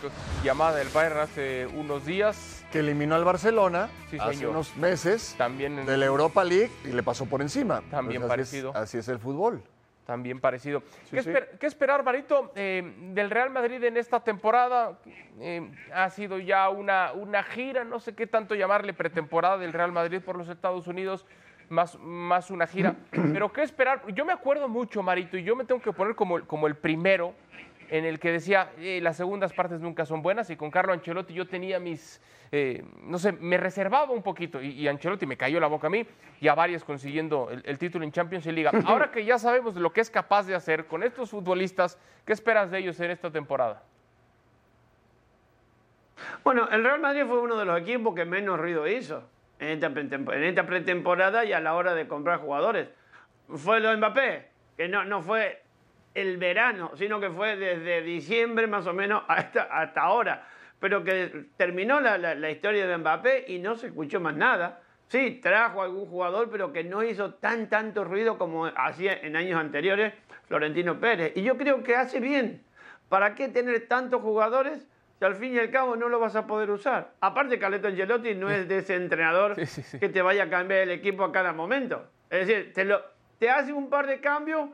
llamada 0.43 0.81
el 0.81 0.89
Bayern 0.89 1.19
hace 1.19 1.65
unos 1.67 2.05
días. 2.05 2.65
Que 2.71 2.79
eliminó 2.79 3.15
al 3.15 3.23
Barcelona 3.23 3.89
Sí, 4.11 4.17
hace 4.19 4.35
señor. 4.35 4.51
unos 4.51 4.75
meses 4.77 5.33
También 5.37 5.79
en- 5.79 5.85
de 5.85 5.97
la 5.97 6.05
Europa 6.05 6.43
League 6.43 6.71
y 6.85 6.89
le 6.89 7.03
pasó 7.03 7.25
por 7.25 7.41
encima. 7.41 7.81
También 7.89 8.21
Pues 8.21 8.31
así 8.33 8.41
es- 8.41 8.47
parecido. 8.49 8.75
así 8.75 8.97
es 8.99 9.07
el 9.07 9.17
fútbol. 9.19 9.63
También 10.09 10.39
parecido. 10.39 10.81
Sí, 11.03 11.17
¿Qué, 11.17 11.21
sí. 11.21 11.29
esper- 11.29 11.59
qué 11.59 11.67
esperar, 11.67 12.03
Marito, 12.03 12.51
eh, 12.55 12.81
del 13.13 13.29
Real 13.29 13.51
Madrid 13.51 13.83
en 13.83 13.95
esta 13.95 14.19
temporada? 14.23 14.97
Eh, 15.39 15.69
ha 15.93 16.09
sido 16.09 16.39
ya 16.39 16.67
una, 16.69 17.11
una 17.13 17.43
gira, 17.43 17.83
no 17.83 17.99
sé 17.99 18.15
qué 18.15 18.25
tanto 18.25 18.55
llamarle 18.55 18.93
pretemporada 18.95 19.59
del 19.59 19.71
Real 19.71 19.91
Madrid 19.91 20.19
por 20.19 20.35
los 20.35 20.49
Estados 20.49 20.87
Unidos, 20.87 21.27
más, 21.69 21.95
más 21.99 22.49
una 22.49 22.65
gira. 22.65 22.95
Pero 23.11 23.53
¿qué 23.53 23.61
esperar? 23.61 24.01
Yo 24.15 24.25
me 24.25 24.33
acuerdo 24.33 24.67
mucho, 24.67 25.03
Marito, 25.03 25.37
y 25.37 25.43
yo 25.43 25.55
me 25.55 25.63
tengo 25.63 25.79
que 25.79 25.93
poner 25.93 26.15
como, 26.15 26.43
como 26.47 26.65
el 26.65 26.73
primero 26.75 27.35
en 27.89 28.05
el 28.05 28.19
que 28.19 28.31
decía, 28.31 28.71
eh, 28.77 28.99
las 29.01 29.17
segundas 29.17 29.51
partes 29.53 29.81
nunca 29.81 30.05
son 30.05 30.21
buenas, 30.21 30.49
y 30.49 30.55
con 30.55 30.69
Carlo 30.71 30.93
Ancelotti 30.93 31.33
yo 31.33 31.47
tenía 31.47 31.79
mis, 31.79 32.21
eh, 32.51 32.83
no 33.03 33.17
sé, 33.17 33.31
me 33.31 33.57
reservaba 33.57 34.11
un 34.11 34.23
poquito, 34.23 34.61
y, 34.61 34.69
y 34.71 34.87
Ancelotti 34.87 35.25
me 35.25 35.37
cayó 35.37 35.59
la 35.59 35.67
boca 35.67 35.87
a 35.87 35.89
mí, 35.89 36.05
y 36.39 36.47
a 36.47 36.55
varios 36.55 36.83
consiguiendo 36.83 37.49
el, 37.51 37.61
el 37.65 37.77
título 37.77 38.05
en 38.05 38.11
Champions 38.11 38.45
y 38.45 38.51
Liga. 38.51 38.71
Ahora 38.85 39.11
que 39.11 39.25
ya 39.25 39.37
sabemos 39.39 39.75
lo 39.75 39.91
que 39.91 40.01
es 40.01 40.09
capaz 40.09 40.45
de 40.47 40.55
hacer 40.55 40.85
con 40.85 41.03
estos 41.03 41.29
futbolistas, 41.31 41.97
¿qué 42.25 42.33
esperas 42.33 42.71
de 42.71 42.79
ellos 42.79 42.99
en 42.99 43.11
esta 43.11 43.31
temporada? 43.31 43.83
Bueno, 46.43 46.67
el 46.71 46.83
Real 46.83 46.99
Madrid 46.99 47.23
fue 47.25 47.39
uno 47.39 47.55
de 47.57 47.65
los 47.65 47.79
equipos 47.79 48.13
que 48.13 48.25
menos 48.25 48.59
ruido 48.59 48.87
hizo 48.87 49.23
en 49.59 49.69
esta, 49.69 49.89
pretempo- 49.89 50.33
en 50.33 50.43
esta 50.43 50.65
pretemporada 50.65 51.45
y 51.45 51.53
a 51.53 51.59
la 51.59 51.75
hora 51.75 51.93
de 51.93 52.07
comprar 52.07 52.39
jugadores. 52.39 52.89
Fue 53.47 53.79
lo 53.79 53.89
de 53.89 53.97
Mbappé, 53.97 54.47
que 54.77 54.87
no, 54.89 55.05
no 55.05 55.21
fue 55.21 55.61
el 56.13 56.37
verano, 56.37 56.91
sino 56.95 57.19
que 57.19 57.29
fue 57.29 57.55
desde 57.55 58.01
diciembre 58.01 58.67
más 58.67 58.87
o 58.87 58.93
menos 58.93 59.23
hasta, 59.27 59.63
hasta 59.63 60.01
ahora. 60.01 60.47
Pero 60.79 61.03
que 61.03 61.45
terminó 61.57 61.99
la, 61.99 62.17
la- 62.17 62.35
la 62.35 62.49
historia 62.51 62.87
de 62.87 62.97
Mbappé 62.97 63.45
y 63.47 63.59
no 63.59 63.75
se 63.75 63.87
escuchó 63.87 64.19
más 64.19 64.35
nada. 64.35 64.81
Sí, 65.07 65.39
trajo 65.41 65.81
algún 65.81 66.05
jugador, 66.05 66.49
pero 66.51 66.71
que 66.71 66.83
no 66.83 67.03
hizo 67.03 67.33
tan 67.33 67.67
tanto 67.67 68.03
ruido 68.03 68.37
como 68.37 68.65
hacía 68.67 69.13
en 69.21 69.35
años 69.35 69.59
anteriores 69.59 70.13
Florentino 70.47 70.99
Pérez. 70.99 71.33
Y 71.35 71.43
yo 71.43 71.57
creo 71.57 71.83
que 71.83 71.95
hace 71.95 72.19
bien. 72.19 72.63
¿Para 73.09 73.33
qué 73.33 73.47
tener 73.49 73.87
tantos 73.87 74.21
jugadores 74.21 74.87
si 75.17 75.25
al 75.25 75.35
fin 75.35 75.55
y 75.55 75.59
al 75.59 75.71
cabo 75.71 75.95
no 75.95 76.09
lo 76.09 76.19
vas 76.19 76.35
a 76.35 76.45
poder 76.45 76.69
usar? 76.69 77.11
Aparte, 77.21 77.57
Carleto 77.57 77.87
Angelotti 77.87 78.35
no 78.35 78.49
es 78.51 78.67
de 78.67 78.77
ese 78.77 78.95
entrenador 78.95 79.55
Sí, 79.57 79.65
sí, 79.65 79.81
sí. 79.81 79.99
que 79.99 80.09
te 80.09 80.21
vaya 80.21 80.43
a 80.43 80.49
cambiar 80.49 80.81
el 80.81 80.91
equipo 80.91 81.23
a 81.23 81.31
cada 81.31 81.53
momento. 81.53 82.05
Es 82.29 82.47
decir, 82.47 82.71
te, 82.73 82.85
lo, 82.85 83.01
te 83.39 83.49
hace 83.49 83.73
un 83.73 83.89
par 83.89 84.05
de 84.05 84.19
cambios 84.21 84.69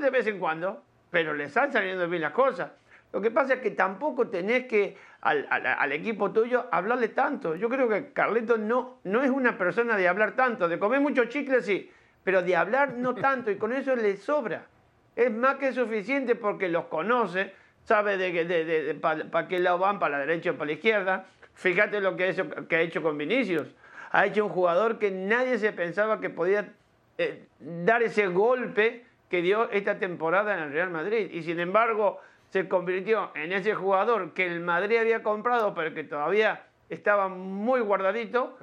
de 0.00 0.10
vez 0.10 0.26
en 0.26 0.38
cuando, 0.38 0.82
pero 1.10 1.34
le 1.34 1.44
están 1.44 1.72
saliendo 1.72 2.08
bien 2.08 2.22
las 2.22 2.32
cosas. 2.32 2.70
Lo 3.12 3.20
que 3.20 3.30
pasa 3.30 3.54
es 3.54 3.60
que 3.60 3.70
tampoco 3.72 4.28
tenés 4.28 4.64
que 4.66 4.96
al, 5.20 5.46
al- 5.50 5.66
al 5.66 5.92
equipo 5.92 6.30
tuyo 6.32 6.66
hablarle 6.72 7.08
tanto. 7.08 7.54
Yo 7.56 7.68
creo 7.68 7.88
que 7.88 8.12
Carleto 8.12 8.56
no, 8.56 8.98
no 9.04 9.22
es 9.22 9.30
una 9.30 9.58
persona 9.58 9.96
de 9.96 10.08
hablar 10.08 10.32
tanto, 10.32 10.66
de 10.68 10.78
comer 10.78 11.00
muchos 11.00 11.28
chicles 11.28 11.66
sí, 11.66 11.90
pero 12.24 12.42
de 12.42 12.56
hablar 12.56 12.94
no 12.94 13.14
tanto 13.28 13.50
y 13.50 13.56
con 13.56 13.72
eso 13.72 13.94
le 13.94 14.16
sobra. 14.16 14.66
Es 15.14 15.30
más 15.30 15.56
que 15.56 15.72
suficiente 15.72 16.34
porque 16.36 16.68
los 16.70 16.86
conoce, 16.86 17.52
sabe 17.84 18.16
de, 18.16 18.32
que- 18.32 18.44
de, 18.46 18.64
de- 18.64 18.94
para 18.94 19.46
qué 19.46 19.58
lado 19.60 19.78
van, 19.78 19.98
para 19.98 20.18
la 20.18 20.24
derecha 20.26 20.52
o 20.52 20.54
para 20.54 20.66
la 20.68 20.72
izquierda. 20.72 21.26
Fíjate 21.54 22.00
lo 22.00 22.16
que, 22.16 22.30
hizo- 22.30 22.66
que 22.66 22.76
ha 22.76 22.80
hecho 22.80 23.02
con 23.02 23.18
Vinicius. 23.18 23.68
Ha 24.10 24.24
hecho 24.26 24.44
un 24.46 24.50
jugador 24.52 24.98
que 24.98 25.10
nadie 25.10 25.58
se 25.58 25.72
pensaba 25.72 26.18
que 26.20 26.30
podía 26.30 26.72
eh, 27.18 27.44
dar 27.60 28.02
ese 28.02 28.26
golpe 28.28 29.04
que 29.32 29.40
dio 29.40 29.70
esta 29.70 29.98
temporada 29.98 30.52
en 30.52 30.64
el 30.64 30.72
Real 30.74 30.90
Madrid. 30.90 31.30
Y 31.32 31.42
sin 31.42 31.58
embargo, 31.58 32.20
se 32.50 32.68
convirtió 32.68 33.30
en 33.34 33.50
ese 33.52 33.74
jugador 33.74 34.34
que 34.34 34.46
el 34.46 34.60
Madrid 34.60 34.98
había 34.98 35.22
comprado, 35.22 35.72
pero 35.72 35.94
que 35.94 36.04
todavía 36.04 36.66
estaba 36.90 37.28
muy 37.28 37.80
guardadito. 37.80 38.58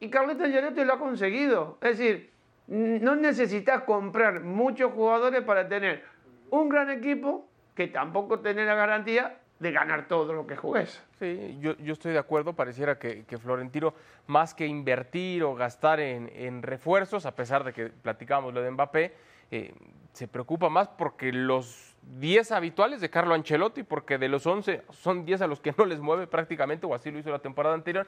Y 0.00 0.08
Carleto 0.08 0.44
Ancelotti 0.44 0.82
lo 0.82 0.94
ha 0.94 0.98
conseguido. 0.98 1.76
Es 1.82 1.98
decir, 1.98 2.30
no 2.68 3.16
necesitas 3.16 3.82
comprar 3.82 4.40
muchos 4.40 4.94
jugadores 4.94 5.42
para 5.42 5.68
tener 5.68 6.02
un 6.48 6.70
gran 6.70 6.88
equipo 6.88 7.46
que 7.74 7.88
tampoco 7.88 8.40
tener 8.40 8.66
la 8.66 8.76
garantía 8.76 9.40
de 9.58 9.72
ganar 9.72 10.08
todo 10.08 10.32
lo 10.32 10.46
que 10.46 10.56
juegues. 10.56 11.04
Sí, 11.18 11.58
yo, 11.60 11.76
yo 11.76 11.92
estoy 11.92 12.12
de 12.12 12.18
acuerdo. 12.18 12.54
Pareciera 12.54 12.98
que, 12.98 13.26
Florentino, 13.38 13.92
más 14.26 14.54
que 14.54 14.66
invertir 14.66 15.44
o 15.44 15.54
gastar 15.54 16.00
en, 16.00 16.32
en 16.34 16.62
refuerzos, 16.62 17.26
a 17.26 17.36
pesar 17.36 17.62
de 17.62 17.74
que 17.74 17.88
platicábamos 17.88 18.54
lo 18.54 18.62
de 18.62 18.70
Mbappé, 18.70 19.28
eh, 19.50 19.74
se 20.12 20.28
preocupa 20.28 20.68
más 20.68 20.88
porque 20.88 21.32
los 21.32 21.96
10 22.18 22.52
habituales 22.52 23.00
de 23.00 23.10
Carlo 23.10 23.34
Ancelotti, 23.34 23.82
porque 23.82 24.18
de 24.18 24.28
los 24.28 24.46
11 24.46 24.82
son 24.90 25.24
10 25.24 25.42
a 25.42 25.46
los 25.46 25.60
que 25.60 25.72
no 25.78 25.84
les 25.84 26.00
mueve 26.00 26.26
prácticamente, 26.26 26.86
o 26.86 26.94
así 26.94 27.10
lo 27.10 27.18
hizo 27.18 27.30
la 27.30 27.38
temporada 27.38 27.74
anterior. 27.74 28.06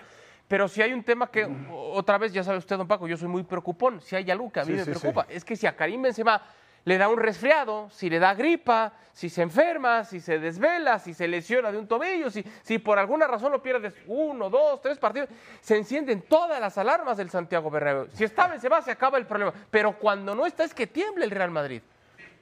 Pero 0.49 0.67
si 0.69 0.83
hay 0.83 0.93
un 0.93 1.05
tema 1.05 1.31
que, 1.31 1.49
otra 1.71 2.19
vez, 2.19 2.33
ya 2.33 2.43
sabe 2.43 2.59
usted, 2.59 2.77
don 2.77 2.89
Paco, 2.89 3.07
yo 3.07 3.17
soy 3.17 3.29
muy 3.29 3.45
preocupón. 3.45 4.01
Si 4.01 4.17
hay 4.17 4.29
algo 4.31 4.51
que 4.51 4.61
a 4.61 4.65
mí 4.65 4.73
Sí, 4.73 4.79
me 4.79 4.85
sí, 4.85 4.91
preocupa, 4.91 5.27
es 5.29 5.45
que 5.45 5.55
si 5.55 5.67
a 5.67 5.77
Karim 5.77 6.03
Benzema 6.03 6.43
le 6.85 6.99
da 6.99 7.09
un 7.09 7.19
resfriado, 7.19 7.89
si 7.91 8.09
le 8.11 8.19
da 8.19 8.35
gripa, 8.35 8.93
si 9.13 9.29
se 9.29 9.43
enferma, 9.43 10.05
si 10.05 10.21
se 10.21 10.39
desvela, 10.39 10.99
si 10.99 11.13
se 11.15 11.29
lesiona 11.29 11.71
de 11.71 11.79
un 11.79 11.87
tobillo, 11.87 12.31
si, 12.31 12.45
si 12.63 12.79
por 12.79 12.99
alguna 12.99 13.27
razón 13.27 13.53
lo 13.53 13.63
pierdes 13.63 13.95
uno, 14.07 14.49
dos, 14.49 14.81
tres 14.81 14.99
partidos, 14.99 15.29
se 15.61 15.77
encienden 15.77 16.23
todas 16.23 16.61
las 16.61 16.79
alarmas 16.79 17.17
del 17.19 17.29
Santiago 17.29 17.71
Bernabéu. 17.71 18.09
Si 18.15 18.25
está 18.25 18.49
Benzema, 18.49 18.81
se 18.81 18.91
acaba 18.93 19.19
el 19.19 19.27
problema. 19.27 19.53
Pero 19.71 19.99
cuando 19.99 20.35
no 20.35 20.47
está, 20.47 20.65
es 20.65 20.73
que 20.73 20.87
tiembla 20.87 21.25
el 21.25 21.31
Real 21.31 21.51
Madrid. 21.51 21.83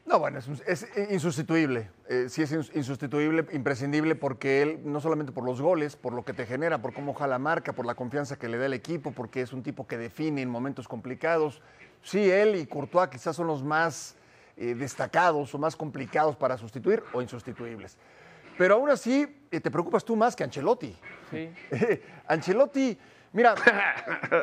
No, 0.07 0.18
bueno, 0.18 0.38
es, 0.38 0.87
insustituible. 1.11 1.90
Eh, 2.09 2.27
sí 2.31 2.42
es 2.42 2.51
ins- 2.53 2.70
insustituible, 2.74 3.44
imprescindible, 3.53 4.14
porque 4.14 4.62
él, 4.62 4.81
no 4.85 5.01
solamente 5.01 5.33
por 5.33 5.44
los 5.44 5.61
goles, 5.61 5.96
por 5.96 6.14
lo 6.14 6.24
que 6.24 6.33
te 6.33 6.46
genera, 6.46 6.79
por 6.81 6.94
cómo 6.94 7.12
jala 7.12 7.38
marca, 7.38 7.74
por 7.74 7.85
la 7.85 7.94
confianza 7.94 8.38
que 8.38 8.48
le 8.48 8.57
da 8.57 8.66
el 8.66 8.72
equipo, 8.72 9.11
porque 9.12 9.42
es 9.42 9.53
un 9.53 9.62
tipo 9.62 9.87
que 9.87 9.98
define 9.98 10.40
en 10.40 10.48
momentos 10.48 10.88
complicados. 10.88 11.61
Sí, 12.03 12.31
él 12.31 12.55
y 12.57 12.66
Courtois 12.66 13.11
quizás 13.11 13.37
son 13.37 13.48
los 13.48 13.62
más 13.62 14.16
eh, 14.59 14.75
destacados 14.75 15.55
o 15.55 15.59
más 15.59 15.77
complicados 15.77 16.37
para 16.37 16.59
sustituir 16.59 17.03
o 17.12 17.23
insustituibles. 17.23 17.97
Pero 18.59 18.75
aún 18.75 18.90
así, 18.90 19.42
eh, 19.51 19.61
te 19.61 19.71
preocupas 19.71 20.05
tú 20.05 20.16
más 20.16 20.35
que 20.35 20.42
Ancelotti. 20.44 20.94
Sí. 21.31 21.49
Ancelotti, 22.27 22.99
mira, 23.33 23.55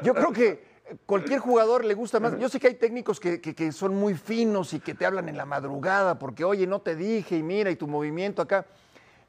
yo 0.04 0.13
creo 0.13 0.32
que 0.32 0.75
cualquier 1.06 1.39
jugador 1.39 1.84
le 1.84 1.93
gusta 1.95 2.19
más. 2.19 2.38
Yo 2.39 2.47
sé 2.47 2.60
que 2.60 2.67
hay 2.67 2.75
técnicos 2.75 3.19
que, 3.19 3.41
que- 3.41 3.54
que 3.54 3.71
son 3.71 3.93
muy 3.95 4.13
finos 4.13 4.73
y 4.73 4.80
que 4.80 4.93
te 4.93 5.06
hablan 5.06 5.28
en 5.30 5.36
la 5.38 5.45
madrugada 5.45 6.17
porque, 6.17 6.43
oye, 6.45 6.65
no 6.65 6.80
te 6.80 6.95
dije 6.95 7.36
y 7.38 7.43
mira, 7.43 7.69
y 7.71 7.75
tu 7.75 7.88
movimiento 7.88 8.41
acá. 8.41 8.65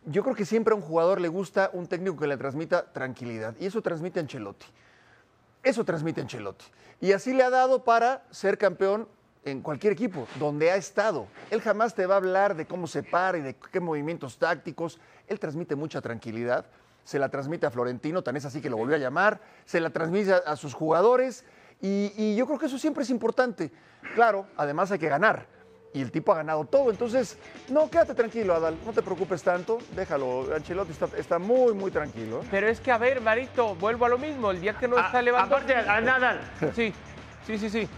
Yo 0.04 0.22
creo 0.22 0.36
que 0.36 0.44
siempre 0.44 0.72
a 0.72 0.76
un 0.76 0.82
jugador 0.82 1.20
le 1.20 1.26
gusta 1.26 1.68
un 1.72 1.88
técnico 1.88 2.16
que 2.16 2.28
le 2.28 2.36
transmita 2.36 2.92
tranquilidad. 2.92 3.56
Y 3.58 3.66
eso 3.66 3.82
transmite 3.82 4.20
Ancelotti. 4.20 4.66
Eso 5.64 5.84
transmite 5.84 6.20
Ancelotti. 6.20 6.64
Y 7.00 7.10
así 7.10 7.32
le 7.34 7.42
ha 7.42 7.50
dado 7.50 7.82
para 7.82 8.22
ser 8.30 8.56
campeón 8.56 9.08
en 9.46 9.62
cualquier 9.62 9.92
equipo, 9.92 10.26
donde 10.40 10.70
ha 10.72 10.76
estado. 10.76 11.28
Él 11.50 11.60
jamás 11.62 11.94
te 11.94 12.04
va 12.04 12.14
a 12.14 12.16
hablar 12.18 12.56
de 12.56 12.66
cómo 12.66 12.86
se 12.88 13.02
para 13.04 13.38
y 13.38 13.42
de 13.42 13.54
qué 13.54 13.78
movimientos 13.80 14.38
tácticos. 14.38 14.98
Él 15.28 15.38
transmite 15.38 15.76
mucha 15.76 16.00
tranquilidad. 16.00 16.66
Se 17.04 17.20
la 17.20 17.28
transmite 17.28 17.64
a 17.64 17.70
Florentino, 17.70 18.22
tan 18.22 18.36
es 18.36 18.44
así 18.44 18.60
que 18.60 18.68
lo 18.68 18.76
volvió 18.76 18.96
a 18.96 18.98
llamar. 18.98 19.40
Se 19.64 19.78
la 19.80 19.90
transmite 19.90 20.32
a, 20.32 20.38
a 20.38 20.56
sus 20.56 20.74
jugadores. 20.74 21.44
Y, 21.80 22.12
y 22.16 22.34
yo 22.34 22.46
creo 22.46 22.58
que 22.58 22.66
eso 22.66 22.76
siempre 22.78 23.04
es 23.04 23.10
importante. 23.10 23.70
Claro, 24.16 24.46
además 24.56 24.90
hay 24.90 24.98
que 24.98 25.08
ganar. 25.08 25.46
Y 25.94 26.02
el 26.02 26.10
tipo 26.10 26.32
ha 26.32 26.36
ganado 26.38 26.64
todo. 26.64 26.90
Entonces, 26.90 27.38
no, 27.70 27.88
quédate 27.88 28.14
tranquilo, 28.14 28.52
Adal. 28.52 28.76
No 28.84 28.92
te 28.92 29.00
preocupes 29.02 29.44
tanto. 29.44 29.78
Déjalo. 29.94 30.52
Ancelotti 30.56 30.90
está, 30.90 31.08
está 31.16 31.38
muy, 31.38 31.72
muy 31.72 31.92
tranquilo. 31.92 32.40
¿eh? 32.42 32.48
Pero 32.50 32.66
es 32.66 32.80
que, 32.80 32.90
a 32.90 32.98
ver, 32.98 33.20
Marito, 33.20 33.76
vuelvo 33.76 34.06
a 34.06 34.08
lo 34.08 34.18
mismo. 34.18 34.50
El 34.50 34.60
día 34.60 34.76
que 34.76 34.88
no 34.88 34.96
está 34.98 35.18
A- 35.18 35.22
Lewandowski... 35.22 35.72
aparte, 35.72 35.88
a 35.90 36.00
Nadal, 36.00 36.40
Sí, 36.74 36.92
sí, 37.46 37.56
sí, 37.58 37.70
sí. 37.70 37.88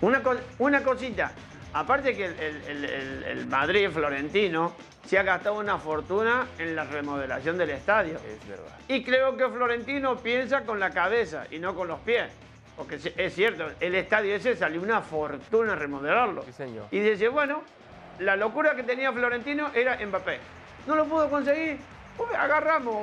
Una, 0.00 0.22
co- 0.22 0.36
una 0.58 0.82
cosita. 0.82 1.32
Aparte 1.72 2.16
que 2.16 2.26
el, 2.26 2.38
el- 2.40 2.84
el- 2.84 3.24
el- 3.24 3.46
Madrid 3.46 3.90
Florentino 3.90 4.74
se 5.06 5.18
ha 5.18 5.22
gastado 5.22 5.56
una 5.58 5.78
fortuna 5.78 6.46
en 6.58 6.74
la 6.74 6.84
remodelación 6.84 7.58
del 7.58 7.70
estadio. 7.70 8.16
Es 8.16 8.48
verdad. 8.48 8.76
Y 8.88 9.02
creo 9.04 9.36
que 9.36 9.48
Florentino 9.48 10.16
piensa 10.16 10.62
con 10.62 10.80
la 10.80 10.90
cabeza 10.90 11.44
y 11.50 11.58
no 11.58 11.74
con 11.74 11.88
los 11.88 12.00
pies. 12.00 12.30
Porque 12.76 12.98
es 13.16 13.34
cierto, 13.34 13.70
el 13.80 13.94
estadio 13.94 14.34
ese 14.34 14.54
salió 14.56 14.82
una 14.82 15.00
fortuna 15.00 15.74
remodelarlo. 15.74 16.42
Sí, 16.44 16.52
señor. 16.52 16.86
Y 16.90 17.00
dice, 17.00 17.28
bueno, 17.28 17.62
la 18.18 18.36
locura 18.36 18.74
que 18.74 18.82
tenía 18.82 19.12
Florentino 19.12 19.70
era 19.74 19.98
Mbappé. 20.04 20.38
No 20.86 20.94
lo 20.94 21.06
pudo 21.06 21.28
conseguir. 21.30 21.78
Pues 22.16 22.30
agarramos 22.34 22.96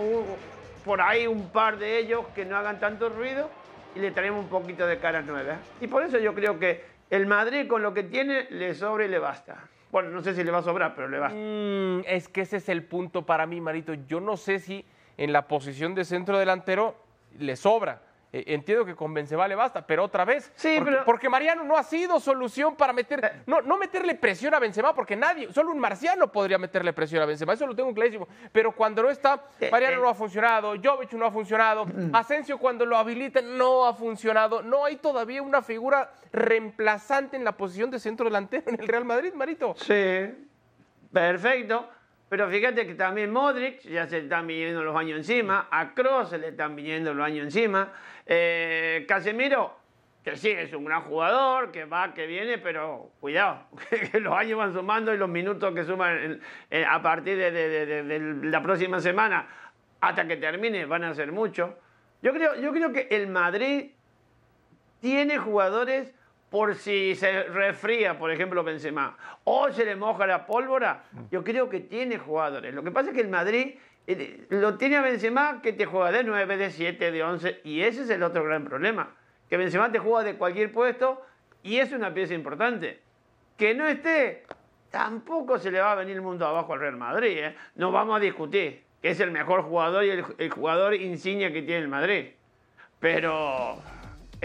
por 0.85 1.01
ahí 1.01 1.25
un 1.27 1.49
par 1.49 1.77
de 1.77 1.97
ellos 1.99 2.25
que 2.35 2.45
no 2.45 2.57
hagan 2.57 2.79
tanto 2.79 3.09
ruido 3.09 3.49
y 3.95 3.99
le 3.99 4.11
traemos 4.11 4.43
un 4.43 4.49
poquito 4.49 4.85
de 4.87 4.97
caras 4.97 5.25
nuevas. 5.25 5.57
Y 5.81 5.87
por 5.87 6.03
eso 6.03 6.17
yo 6.19 6.33
creo 6.33 6.59
que 6.59 6.83
el 7.09 7.27
Madrid 7.27 7.67
con 7.67 7.83
lo 7.83 7.93
que 7.93 8.03
tiene 8.03 8.47
le 8.49 8.73
sobra 8.73 9.05
y 9.05 9.07
le 9.07 9.19
basta. 9.19 9.67
Bueno, 9.91 10.09
no 10.09 10.21
sé 10.21 10.33
si 10.33 10.43
le 10.43 10.51
va 10.51 10.59
a 10.59 10.63
sobrar, 10.63 10.95
pero 10.95 11.07
le 11.07 11.19
basta. 11.19 11.37
Mm, 11.37 12.03
es 12.07 12.27
que 12.27 12.41
ese 12.41 12.57
es 12.57 12.69
el 12.69 12.83
punto 12.83 13.25
para 13.25 13.45
mí, 13.45 13.61
Marito. 13.61 13.93
Yo 13.93 14.19
no 14.19 14.37
sé 14.37 14.59
si 14.59 14.85
en 15.17 15.31
la 15.31 15.47
posición 15.47 15.93
de 15.93 16.05
centro 16.05 16.39
delantero 16.39 16.95
le 17.37 17.55
sobra. 17.55 18.01
Eh, 18.35 18.45
entiendo 18.47 18.83
que 18.83 18.95
con 18.95 19.13
Benzema 19.13 19.47
le 19.47 19.53
basta, 19.53 19.85
pero 19.85 20.03
otra 20.03 20.25
vez. 20.25 20.51
Sí, 20.55 20.73
porque, 20.79 20.91
pero- 20.91 21.05
porque 21.05 21.29
Mariano 21.29 21.63
no 21.63 21.77
ha 21.77 21.83
sido 21.83 22.19
solución 22.19 22.75
para 22.75 22.91
Eh. 22.91 22.95
meter. 22.95 23.43
No, 23.45 23.61
no 23.61 23.77
meterle 23.77 24.15
presión 24.15 24.55
a 24.55 24.59
Benzema, 24.59 24.95
porque 24.95 25.15
nadie, 25.15 25.53
solo 25.53 25.71
un 25.71 25.77
marciano 25.77 26.31
podría 26.31 26.57
meterle 26.57 26.93
presión 26.93 27.21
a 27.21 27.27
Benzema. 27.27 27.53
Eso 27.53 27.67
lo 27.67 27.75
tengo 27.75 27.93
clarísimo. 27.93 28.27
Pero 28.51 28.71
cuando 28.71 29.03
no 29.03 29.11
está, 29.11 29.39
Eh, 29.59 29.69
Mariano 29.71 29.97
eh. 29.97 30.01
no 30.01 30.09
ha 30.09 30.15
funcionado, 30.15 30.73
Jovic 30.83 31.13
no 31.13 31.27
ha 31.27 31.31
funcionado, 31.31 31.85
Asensio 32.11 32.57
cuando 32.57 32.87
lo 32.87 32.97
habilitan 32.97 33.55
no 33.55 33.85
ha 33.85 33.93
funcionado. 33.93 34.63
No 34.63 34.83
hay 34.83 34.95
todavía 34.95 35.43
una 35.43 35.61
figura 35.61 36.11
reemplazante 36.31 37.37
en 37.37 37.43
la 37.43 37.51
posición 37.51 37.91
de 37.91 37.99
centro 37.99 38.25
delantero 38.25 38.63
en 38.65 38.79
el 38.81 38.87
Real 38.87 39.05
Madrid, 39.05 39.31
Marito. 39.35 39.75
Sí, 39.77 40.47
perfecto. 41.11 41.87
Pero 42.33 42.49
fíjate 42.49 42.87
que 42.87 42.95
también 42.95 43.31
Modric 43.31 43.81
ya 43.81 44.07
se 44.07 44.17
le 44.17 44.23
están 44.23 44.47
viniendo 44.47 44.83
los 44.83 44.95
años 44.95 45.17
encima. 45.17 45.67
A 45.69 45.93
Kroos 45.93 46.31
se 46.31 46.39
le 46.39 46.47
están 46.47 46.75
viniendo 46.75 47.13
los 47.13 47.23
años 47.23 47.43
encima. 47.45 47.93
Eh, 48.25 49.05
Casemiro, 49.07 49.77
que 50.23 50.35
sí, 50.35 50.49
es 50.49 50.73
un 50.73 50.83
gran 50.85 51.01
jugador, 51.03 51.71
que 51.71 51.85
va, 51.85 52.11
que 52.15 52.25
viene, 52.25 52.57
pero 52.57 53.11
cuidado, 53.19 53.67
que 54.11 54.19
los 54.19 54.33
años 54.33 54.57
van 54.57 54.73
sumando 54.73 55.13
y 55.13 55.17
los 55.19 55.29
minutos 55.29 55.75
que 55.75 55.83
suman 55.83 56.41
a 56.89 57.01
partir 57.03 57.37
de, 57.37 57.51
de- 57.51 57.69
de- 57.69 57.85
de- 57.85 58.03
de 58.19 58.49
la 58.49 58.63
próxima 58.63 58.99
semana 58.99 59.47
hasta 60.01 60.27
que 60.27 60.35
termine 60.37 60.87
van 60.87 61.03
a 61.03 61.13
ser 61.13 61.31
muchos. 61.31 61.69
Yo 62.23 62.33
creo, 62.33 62.55
yo 62.59 62.71
creo 62.73 62.91
que 62.91 63.09
el 63.11 63.27
Madrid 63.27 63.91
tiene 65.01 65.37
jugadores 65.37 66.11
por 66.53 66.75
si 66.75 67.15
se 67.15 67.45
resfría, 67.45 68.19
por 68.19 68.29
ejemplo, 68.29 68.63
Benzema, 68.63 69.17
o 69.43 69.71
se 69.71 69.85
le 69.85 69.95
moja 69.95 70.27
la 70.27 70.45
pólvora, 70.45 71.05
yo 71.31 71.43
creo 71.43 71.67
que 71.67 71.79
tiene 71.79 72.19
jugadores. 72.19 72.75
Lo 72.75 72.83
que 72.83 72.91
pasa 72.91 73.09
es 73.09 73.15
que 73.15 73.21
el 73.21 73.27
Madrid 73.27 73.73
eh, 74.05 74.45
lo 74.49 74.77
tiene 74.77 74.97
a 74.97 75.01
Benzema 75.01 75.63
que 75.63 75.73
te 75.73 75.87
juega 75.87 76.11
de 76.11 76.23
9, 76.23 76.57
de 76.57 76.69
7, 76.69 77.11
de 77.11 77.23
11, 77.23 77.61
y 77.63 77.81
ese 77.81 78.03
es 78.03 78.09
el 78.11 78.21
otro 78.21 78.43
gran 78.43 78.65
problema, 78.65 79.15
que 79.49 79.57
Benzema 79.57 79.91
te 79.91 79.97
juega 79.97 80.23
de 80.23 80.35
cualquier 80.35 80.71
puesto 80.71 81.23
y 81.63 81.77
es 81.79 81.91
una 81.91 82.13
pieza 82.13 82.35
importante. 82.35 82.99
Que 83.57 83.73
no 83.73 83.87
esté, 83.87 84.43
tampoco 84.91 85.57
se 85.57 85.71
le 85.71 85.79
va 85.79 85.93
a 85.93 85.95
venir 85.95 86.17
el 86.17 86.21
mundo 86.21 86.45
abajo 86.45 86.73
al 86.73 86.81
Real 86.81 86.97
Madrid, 86.97 87.35
¿eh? 87.35 87.55
no 87.77 87.91
vamos 87.91 88.17
a 88.17 88.19
discutir 88.19 88.83
que 89.01 89.09
es 89.09 89.19
el 89.19 89.31
mejor 89.31 89.63
jugador 89.63 90.03
y 90.03 90.11
el, 90.11 90.23
el 90.37 90.51
jugador 90.51 90.93
insignia 90.93 91.51
que 91.51 91.63
tiene 91.63 91.81
el 91.81 91.87
Madrid. 91.87 92.27
Pero 92.99 93.81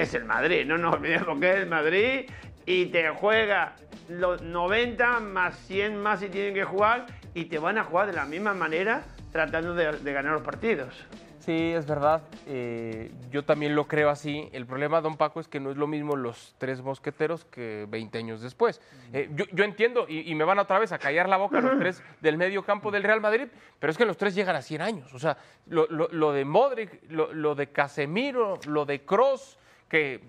es 0.03 0.15
el 0.15 0.25
Madrid, 0.25 0.65
no 0.67 0.79
nos 0.79 0.95
olvidemos 0.95 1.39
que 1.41 1.51
es 1.51 1.57
el 1.57 1.67
Madrid 1.67 2.31
y 2.67 2.87
te 2.87 3.09
juega 3.11 3.75
los 4.09 4.43
90 4.43 5.21
más 5.21 5.57
100 5.67 5.97
más 6.01 6.21
si 6.21 6.29
tienen 6.29 6.55
que 6.55 6.65
jugar 6.65 7.07
y 7.35 7.47
te 7.47 7.59
van 7.59 7.79
a 7.79 7.85
jugar 7.85 8.07
de 8.07 8.13
la 8.13 8.25
misma 8.25 8.55
manera 8.55 9.03
tratando 9.33 9.75
de, 9.75 9.93
de 9.99 10.13
ganar 10.13 10.33
los 10.33 10.43
partidos. 10.43 10.95
Sí, 11.41 11.73
es 11.73 11.87
verdad. 11.87 12.21
Eh, 12.47 13.11
yo 13.31 13.43
también 13.43 13.75
lo 13.75 13.87
creo 13.89 14.11
así. 14.11 14.51
El 14.53 14.67
problema, 14.67 15.01
don 15.01 15.17
Paco, 15.17 15.41
es 15.41 15.49
que 15.49 15.61
no 15.61 15.71
es 15.71 15.79
lo 15.79 15.87
mismo 15.87 16.15
los 16.15 16.55
tres 16.59 16.83
mosqueteros 16.83 17.47
que 17.47 17.87
20 17.89 18.19
años 18.19 18.43
después. 18.43 18.83
Eh, 19.15 19.31
yo, 19.35 19.47
yo 19.53 19.65
entiendo, 19.65 20.05
y, 20.07 20.31
y 20.31 20.35
me 20.35 20.45
van 20.45 20.59
otra 20.59 20.79
vez 20.79 20.93
a 20.93 20.99
callar 20.99 21.27
la 21.27 21.39
boca 21.39 21.63
los 21.63 21.79
tres 21.79 22.03
del 22.21 22.37
medio 22.37 22.65
campo 22.65 22.91
del 22.91 23.03
Real 23.03 23.23
Madrid, 23.23 23.49
pero 23.79 23.91
es 23.91 23.97
que 23.97 24.05
los 24.05 24.19
tres 24.19 24.35
llegan 24.35 24.57
a 24.57 24.63
100 24.63 24.83
años. 24.83 25.15
O 25.15 25.19
sea, 25.19 25.39
lo, 25.69 25.87
lo- 25.87 26.09
lo 26.13 26.33
de 26.33 26.45
Modric, 26.45 27.01
lo, 27.09 27.33
lo 27.33 27.55
de 27.55 27.69
Casemiro, 27.69 28.59
lo 28.67 28.85
de 28.85 29.01
Cross, 29.07 29.58
que 29.88 30.22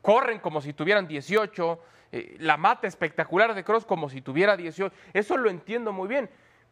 corren 0.00 0.38
como 0.38 0.60
si 0.60 0.72
tuvieran 0.72 1.06
18, 1.06 1.80
eh, 2.12 2.36
la 2.40 2.56
mata 2.56 2.86
espectacular 2.86 3.54
de 3.54 3.64
Cross 3.64 3.86
como 3.86 4.08
si 4.08 4.20
tuviera 4.20 4.56
18. 4.56 4.94
Eso 5.12 5.36
lo 5.36 5.48
entiendo 5.48 5.92
muy 5.92 6.08
bien. 6.08 6.28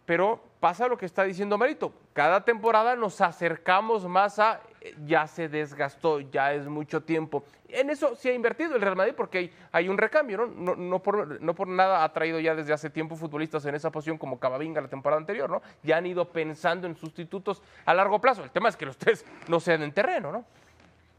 Pero 0.07 0.43
pasa 0.59 0.89
lo 0.89 0.99
que 0.99 1.07
está 1.07 1.23
diciendo 1.25 1.57
Marito. 1.57 1.93
Cada 2.13 2.45
temporada 2.45 2.97
nos 2.97 3.21
acercamos 3.21 4.07
más 4.07 4.39
a 4.39 4.61
eh, 4.81 4.95
ya 5.07 5.27
se 5.27 5.49
desgastó, 5.49 6.21
ya 6.21 6.53
es 6.53 6.67
mucho 6.67 7.03
tiempo. 7.03 7.45
En 7.69 7.91
eso 7.91 8.17
se 8.17 8.31
ha 8.31 8.35
invertido 8.35 8.75
el 8.75 8.83
Real 8.83 8.97
Madrid 8.97 9.15
porque 9.17 9.53
hay, 9.71 9.89
un 9.89 9.97
recambio, 9.97 10.39
¿no? 10.39 10.47
No, 10.47 10.75
no 10.75 11.01
por, 11.01 11.41
no 11.41 11.55
por 11.55 11.69
nada 11.69 12.03
ha 12.03 12.13
traído 12.13 12.41
ya 12.41 12.55
desde 12.55 12.73
hace 12.73 12.91
tiempo 12.91 13.15
futbolistas 13.15 13.65
en 13.67 13.75
esa 13.75 13.93
posición 13.93 14.19
como 14.19 14.41
Cavavinga 14.41 14.81
la 14.81 14.89
temporada 14.89 15.21
anterior, 15.21 15.49
¿no? 15.49 15.63
Ya 15.83 15.99
han 15.99 16.07
ido 16.07 16.29
pensando 16.31 16.87
en 16.87 16.97
sustitutos 16.97 17.63
a 17.85 17.95
largo 17.95 18.21
plazo. 18.21 18.43
El 18.43 18.51
tema 18.51 18.69
es 18.69 18.77
que 18.77 18.87
los 18.87 18.97
tres 18.97 19.25
no 19.49 19.61
sean 19.61 19.83
en 19.83 19.93
terreno, 19.93 20.33
¿no? 20.33 20.45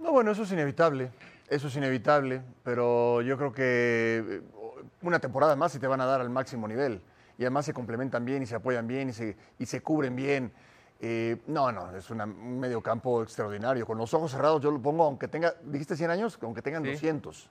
No, 0.02 0.12
bueno, 0.12 0.32
eso 0.32 0.44
es 0.44 0.52
inevitable. 0.52 1.12
Eso 1.48 1.68
es 1.68 1.76
inevitable, 1.76 2.42
pero 2.64 3.22
yo 3.22 3.38
creo 3.38 3.52
que 3.54 4.24
eh, 4.28 4.42
una 5.02 5.20
temporada 5.20 5.56
más 5.56 5.76
y 5.76 5.80
te 5.80 5.88
van 5.88 6.00
a 6.02 6.06
dar 6.06 6.22
al 6.22 6.30
máximo 6.30 6.68
nivel. 6.68 7.02
Y 7.38 7.44
además 7.44 7.66
se 7.66 7.74
complementan 7.74 8.24
bien 8.24 8.44
y 8.44 8.46
se 8.46 8.56
apoyan 8.56 8.88
bien 8.88 9.10
y 9.10 9.14
se, 9.14 9.36
y 9.60 9.66
se 9.66 9.82
cubren 9.82 10.16
bien. 10.16 10.52
Eh, 11.02 11.38
no, 11.48 11.72
no, 11.72 11.96
es 11.96 12.10
una- 12.10 12.26
un 12.26 12.60
mediocampo 12.60 13.24
extraordinario. 13.24 13.86
Con 13.86 13.98
los 13.98 14.14
ojos 14.14 14.32
cerrados 14.32 14.62
yo 14.62 14.72
lo 14.72 14.80
pongo, 14.82 15.04
aunque 15.04 15.28
tenga, 15.28 15.54
dijiste 15.64 15.96
100 15.96 16.12
años, 16.12 16.38
aunque 16.42 16.62
tengan 16.62 16.84
Sí. 16.84 16.92
200. 16.92 17.50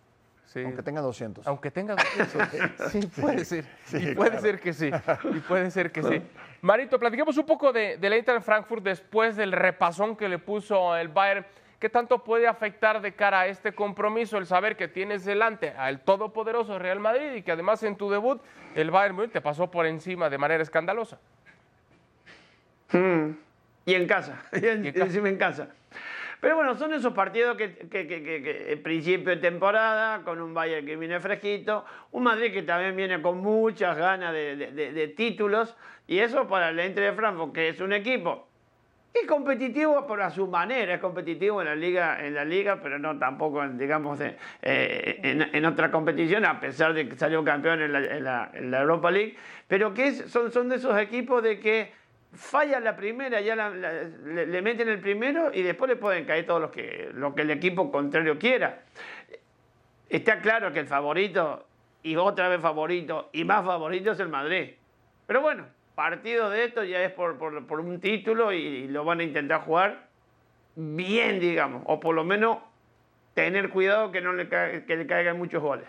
Aunque 0.64 0.82
tenga 0.82 1.00
200. 1.00 1.46
Aunque 1.46 1.70
tenga 1.70 1.94
200. 1.94 2.90
sí, 2.92 3.06
puede 3.20 3.44
ser. 3.44 3.64
y 3.92 4.14
puede 4.14 4.40
ser 4.40 4.60
que 4.60 4.72
sí. 4.72 4.90
Y 5.32 5.40
puede 5.40 5.70
ser 5.70 5.92
que 5.92 6.02
sí. 6.02 6.22
Marito, 6.62 6.98
platiquemos 6.98 7.36
un 7.38 7.46
poco 7.46 7.72
de, 7.72 7.98
de 7.98 8.10
la 8.10 8.16
Inter 8.16 8.40
Frankfurt 8.42 8.82
después 8.82 9.36
del 9.36 9.52
repasón 9.52 10.16
que 10.16 10.28
le 10.28 10.38
puso 10.38 10.96
el 10.96 11.08
Bayern. 11.08 11.44
¿Qué 11.80 11.88
tanto 11.88 12.22
puede 12.22 12.46
afectar 12.46 13.00
de 13.00 13.12
cara 13.12 13.40
a 13.40 13.46
este 13.46 13.72
compromiso 13.72 14.36
el 14.36 14.44
saber 14.44 14.76
que 14.76 14.86
tienes 14.86 15.24
delante 15.24 15.70
al 15.70 16.04
todopoderoso 16.04 16.78
Real 16.78 17.00
Madrid 17.00 17.32
y 17.36 17.42
que 17.42 17.52
además 17.52 17.82
en 17.82 17.96
tu 17.96 18.10
debut 18.10 18.38
el 18.74 18.90
Bayern 18.90 19.16
Múnich 19.16 19.32
te 19.32 19.40
pasó 19.40 19.70
por 19.70 19.86
encima 19.86 20.28
de 20.28 20.36
manera 20.36 20.62
escandalosa? 20.62 21.18
Mm. 22.92 23.30
Y 23.86 23.94
en 23.94 24.06
casa, 24.06 24.44
y, 24.52 24.66
en, 24.66 24.84
encima 24.84 25.30
en 25.30 25.38
casa. 25.38 25.70
Pero 26.42 26.56
bueno, 26.56 26.74
son 26.74 26.92
esos 26.92 27.14
partidos 27.14 27.56
que, 27.56 27.74
que, 27.74 28.06
que, 28.06 28.22
que, 28.22 28.80
principio 28.84 29.30
de 29.30 29.38
temporada, 29.38 30.22
con 30.22 30.38
un 30.42 30.52
Bayern 30.52 30.84
que 30.84 30.96
viene 30.96 31.18
fresquito, 31.18 31.86
un 32.12 32.24
Madrid 32.24 32.52
que 32.52 32.62
también 32.62 32.94
viene 32.94 33.22
con 33.22 33.38
muchas 33.38 33.96
ganas 33.96 34.34
de, 34.34 34.54
de, 34.54 34.92
de 34.92 35.08
títulos, 35.08 35.74
y 36.06 36.18
eso 36.18 36.46
para 36.46 36.68
el 36.68 36.78
Entre 36.78 37.04
de 37.04 37.12
Frankfurt, 37.14 37.54
que 37.54 37.70
es 37.70 37.80
un 37.80 37.94
equipo 37.94 38.49
es 39.12 39.26
competitivo 39.26 40.06
por 40.06 40.22
a 40.22 40.30
su 40.30 40.46
manera, 40.46 40.94
es 40.94 41.00
competitivo 41.00 41.60
en 41.60 41.66
la 41.68 41.74
liga, 41.74 42.24
en 42.24 42.34
la 42.34 42.44
liga 42.44 42.80
pero 42.80 42.98
no 42.98 43.18
tampoco, 43.18 43.66
digamos, 43.68 44.20
eh, 44.20 45.20
en, 45.52 45.64
otra 45.64 45.90
competición, 45.90 46.44
a 46.44 46.60
pesar 46.60 46.94
de 46.94 47.08
que 47.08 47.16
salió 47.16 47.42
campeón 47.44 47.82
en 47.82 47.92
la, 47.92 48.50
Europa 48.54 49.10
League, 49.10 49.36
pero 49.66 49.92
que 49.92 50.12
son, 50.12 50.52
son 50.52 50.68
de 50.68 50.76
esos 50.76 50.96
equipos 50.98 51.42
de 51.42 51.58
que 51.58 51.92
falla 52.32 52.78
la 52.78 52.96
primera, 52.96 53.40
ya 53.40 53.56
le, 53.56 54.62
meten 54.62 54.88
el 54.88 55.00
primero 55.00 55.50
y 55.52 55.62
después 55.62 55.88
le 55.88 55.96
pueden 55.96 56.24
caer 56.24 56.46
todo 56.46 56.60
lo 56.60 56.70
que, 56.70 57.10
lo 57.12 57.34
que 57.34 57.42
el 57.42 57.50
equipo 57.50 57.90
contrario 57.90 58.38
quiera. 58.38 58.82
Está 60.08 60.40
claro 60.40 60.72
que 60.72 60.80
el 60.80 60.86
favorito, 60.86 61.66
y 62.02 62.16
otra 62.16 62.48
vez 62.48 62.60
favorito, 62.60 63.30
y 63.32 63.44
más 63.44 63.64
favorito 63.64 64.12
es 64.12 64.20
el 64.20 64.28
Madrid. 64.28 64.70
Pero 65.26 65.40
bueno, 65.40 65.66
partido 66.00 66.48
de 66.48 66.64
esto 66.64 66.82
ya 66.82 67.02
es 67.02 67.12
por, 67.12 67.36
por, 67.36 67.80
un 67.80 68.00
título 68.00 68.54
y, 68.54 68.88
lo 68.88 69.04
van 69.04 69.20
a 69.20 69.22
intentar 69.22 69.60
jugar 69.60 70.08
bien, 70.74 71.40
digamos, 71.40 71.82
o 71.84 72.00
por 72.00 72.14
lo 72.14 72.24
menos 72.24 72.56
tener 73.34 73.68
cuidado 73.68 74.10
que 74.10 74.22
no 74.22 74.32
le, 74.32 74.48
que 74.48 74.96
le 74.96 75.06
caigan 75.06 75.36
muchos 75.36 75.62
goles. 75.62 75.86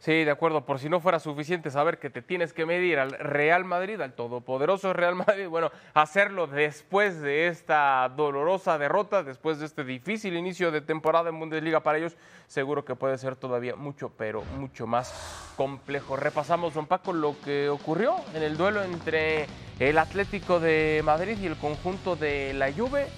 Sí, 0.00 0.22
de 0.24 0.30
acuerdo. 0.30 0.64
Por 0.64 0.78
si 0.78 0.88
no 0.88 1.00
fuera 1.00 1.18
suficiente 1.18 1.70
saber 1.70 1.98
que 1.98 2.08
te 2.08 2.22
tienes 2.22 2.52
que 2.52 2.64
medir 2.64 3.00
al 3.00 3.10
Real 3.10 3.64
Madrid, 3.64 4.00
al 4.00 4.12
todopoderoso 4.12 4.92
Real 4.92 5.16
Madrid, 5.16 5.46
bueno, 5.50 5.72
hacerlo 5.92 6.46
después 6.46 7.20
de 7.20 7.48
esta 7.48 8.08
dolorosa 8.16 8.78
derrota, 8.78 9.24
después 9.24 9.58
de 9.58 9.66
este 9.66 9.82
difícil 9.82 10.36
inicio 10.36 10.70
de 10.70 10.80
temporada 10.82 11.30
en 11.30 11.40
Bundesliga 11.40 11.80
para 11.80 11.98
ellos, 11.98 12.16
seguro 12.46 12.84
que 12.84 12.94
puede 12.94 13.18
ser 13.18 13.34
todavía 13.34 13.74
mucho, 13.74 14.12
pero 14.16 14.44
mucho 14.56 14.86
más 14.86 15.52
complejo. 15.56 16.16
Repasamos, 16.16 16.74
don 16.74 16.86
Paco, 16.86 17.12
lo 17.12 17.34
que 17.44 17.68
ocurrió 17.68 18.14
en 18.34 18.44
el 18.44 18.56
duelo 18.56 18.84
entre 18.84 19.46
el 19.80 19.98
Atlético 19.98 20.60
de 20.60 21.02
Madrid 21.04 21.36
y 21.40 21.46
el 21.46 21.56
conjunto 21.56 22.14
de 22.14 22.54
la 22.54 22.72
Juve. 22.72 23.08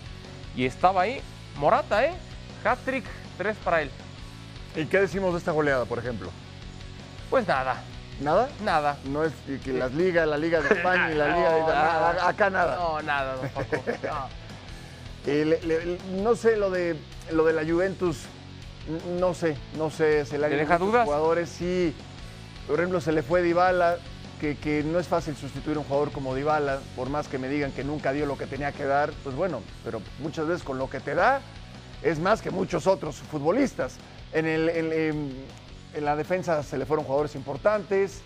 Y 0.56 0.64
estaba 0.64 1.02
ahí 1.02 1.20
Morata, 1.58 2.06
¿eh? 2.06 2.14
Hat-trick, 2.64 3.04
tres 3.36 3.56
para 3.58 3.82
él. 3.82 3.90
¿Y 4.74 4.86
qué 4.86 5.00
decimos 5.00 5.32
de 5.32 5.38
esta 5.38 5.52
goleada, 5.52 5.84
por 5.84 5.98
ejemplo? 5.98 6.30
Pues 7.30 7.46
nada. 7.46 7.76
¿Nada? 8.20 8.50
Nada. 8.62 8.98
No 9.04 9.24
es 9.24 9.32
que 9.64 9.72
las 9.72 9.94
ligas, 9.94 10.28
la 10.28 10.36
Liga 10.36 10.60
de 10.60 10.74
España 10.74 11.10
y 11.10 11.14
la 11.14 11.28
Liga 11.36 11.54
de... 11.54 11.60
Nada, 11.60 12.28
acá 12.28 12.50
nada. 12.50 12.76
No, 12.76 13.00
nada, 13.02 13.36
don 13.36 13.48
no. 15.26 16.22
no 16.22 16.36
sé, 16.36 16.56
lo 16.56 16.70
de, 16.70 16.96
lo 17.30 17.44
de 17.44 17.52
la 17.52 17.64
Juventus, 17.64 18.24
no 19.18 19.32
sé, 19.32 19.56
no 19.78 19.90
sé. 19.90 20.26
Se 20.26 20.38
le 20.38 20.48
¿Te 20.48 20.56
deja 20.56 20.76
dudas? 20.78 21.04
Jugadores, 21.04 21.48
sí. 21.48 21.94
Por 22.66 22.78
ejemplo, 22.78 23.00
se 23.00 23.12
le 23.12 23.22
fue 23.22 23.42
Dybala, 23.42 23.96
que, 24.40 24.56
que, 24.56 24.82
no 24.82 24.98
es 24.98 25.08
fácil 25.08 25.36
sustituir 25.36 25.76
a 25.76 25.80
un 25.80 25.86
jugador 25.86 26.12
como 26.12 26.34
Dybala, 26.34 26.80
por 26.96 27.08
más 27.08 27.28
que 27.28 27.38
me 27.38 27.48
digan 27.48 27.72
que 27.72 27.84
nunca 27.84 28.12
dio 28.12 28.26
lo 28.26 28.36
que 28.36 28.46
tenía 28.46 28.72
que 28.72 28.84
dar, 28.84 29.12
pues 29.24 29.34
bueno, 29.36 29.62
pero 29.84 30.02
muchas 30.18 30.46
veces 30.46 30.62
con 30.62 30.78
lo 30.78 30.90
que 30.90 31.00
te 31.00 31.14
da 31.14 31.40
es 32.02 32.18
más 32.18 32.42
que 32.42 32.50
muchos 32.50 32.86
otros 32.86 33.16
futbolistas. 33.16 33.96
En 34.32 34.46
el, 34.46 34.68
en, 34.68 34.92
en 34.92 35.44
la 35.98 36.16
defensa 36.16 36.62
se 36.62 36.78
le 36.78 36.86
fueron 36.86 37.04
jugadores 37.04 37.34
importantes. 37.34 38.22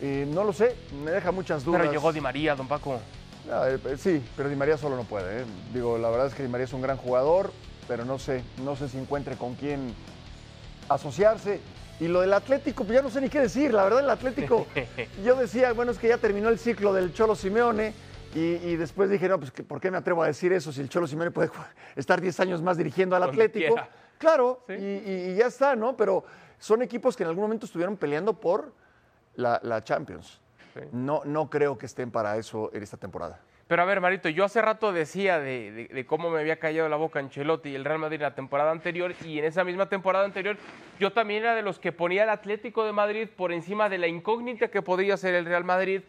Eh, 0.00 0.26
no 0.32 0.44
lo 0.44 0.52
sé, 0.52 0.76
me 1.04 1.10
deja 1.10 1.32
muchas 1.32 1.64
dudas. 1.64 1.80
Pero 1.80 1.92
llegó 1.92 2.12
Di 2.12 2.20
María, 2.20 2.54
don 2.54 2.68
Paco. 2.68 3.00
Eh, 3.50 3.78
eh, 3.84 3.96
sí, 3.98 4.22
pero 4.36 4.48
Di 4.48 4.56
María 4.56 4.76
solo 4.76 4.96
no 4.96 5.04
puede. 5.04 5.44
Digo, 5.72 5.98
la 5.98 6.08
verdad 6.10 6.28
es 6.28 6.34
que 6.34 6.42
Di 6.42 6.48
María 6.48 6.64
es 6.64 6.72
un 6.72 6.82
gran 6.82 6.96
jugador, 6.96 7.52
pero 7.86 8.04
no 8.04 8.18
sé, 8.18 8.42
no 8.62 8.76
sé 8.76 8.88
si 8.88 8.98
encuentre 8.98 9.36
con 9.36 9.54
quién 9.54 9.94
asociarse. 10.88 11.60
Y 12.00 12.06
lo 12.06 12.20
del 12.20 12.32
Atlético, 12.32 12.84
pues 12.84 12.94
ya 12.96 13.02
no 13.02 13.10
sé 13.10 13.20
ni 13.20 13.28
qué 13.28 13.40
decir. 13.40 13.74
La 13.74 13.82
verdad, 13.82 14.00
el 14.00 14.10
Atlético, 14.10 14.66
yo 15.24 15.34
decía, 15.34 15.72
bueno, 15.72 15.90
es 15.90 15.98
que 15.98 16.08
ya 16.08 16.18
terminó 16.18 16.48
el 16.48 16.58
ciclo 16.58 16.92
del 16.92 17.12
Cholo 17.12 17.34
Simeone. 17.34 17.92
Y, 18.34 18.76
después 18.76 19.10
dije, 19.10 19.26
no, 19.26 19.40
pues 19.40 19.50
¿por 19.50 19.80
qué 19.80 19.90
me 19.90 19.96
atrevo 19.96 20.22
a 20.22 20.26
decir 20.26 20.52
eso 20.52 20.70
si 20.70 20.80
el 20.80 20.88
Cholo 20.88 21.08
Simeone 21.08 21.32
puede 21.32 21.50
estar 21.96 22.20
10 22.20 22.38
años 22.40 22.62
más 22.62 22.76
dirigiendo 22.76 23.16
al 23.16 23.24
Atlético? 23.24 23.74
Claro, 24.18 24.64
y, 24.68 24.72
y, 24.72 25.34
ya 25.36 25.46
está, 25.46 25.74
¿no? 25.74 25.96
Pero 25.96 26.24
son 26.58 26.82
equipos 26.82 27.16
que 27.16 27.22
en 27.22 27.28
algún 27.28 27.42
momento 27.42 27.66
estuvieron 27.66 27.96
peleando 27.96 28.34
por 28.34 28.72
la, 29.34 29.82
Champions. 29.84 30.40
No, 30.92 31.22
no 31.24 31.50
creo 31.50 31.76
que 31.76 31.86
estén 31.86 32.10
para 32.10 32.36
eso 32.36 32.70
en 32.72 32.82
esta 32.82 32.96
temporada. 32.96 33.40
Pero 33.68 33.82
a 33.82 33.84
ver, 33.84 34.00
Marito, 34.00 34.30
yo 34.30 34.46
hace 34.46 34.62
rato 34.62 34.94
decía 34.94 35.38
de, 35.40 36.04
cómo 36.08 36.30
me 36.30 36.40
había 36.40 36.58
callado 36.58 36.88
la 36.88 36.96
boca 36.96 37.18
Ancelotti 37.18 37.68
y 37.68 37.74
el 37.74 37.84
Real 37.84 37.98
Madrid 37.98 38.16
en 38.16 38.22
la 38.22 38.34
temporada 38.34 38.70
anterior, 38.70 39.14
y 39.22 39.38
en 39.38 39.44
esa 39.44 39.62
misma 39.62 39.90
temporada 39.90 40.24
anterior 40.24 40.56
yo 40.98 41.12
también 41.12 41.42
era 41.42 41.54
de 41.54 41.60
los 41.60 41.78
que 41.78 41.92
ponía 41.92 42.22
el 42.22 42.30
Atlético 42.30 42.84
de 42.84 42.92
Madrid 42.92 43.28
por 43.28 43.52
encima 43.52 43.90
de 43.90 43.98
la 43.98 44.06
incógnita 44.06 44.68
que 44.68 44.80
podría 44.80 45.18
ser 45.18 45.34
el 45.34 45.44
Real 45.44 45.64
Madrid, 45.64 46.00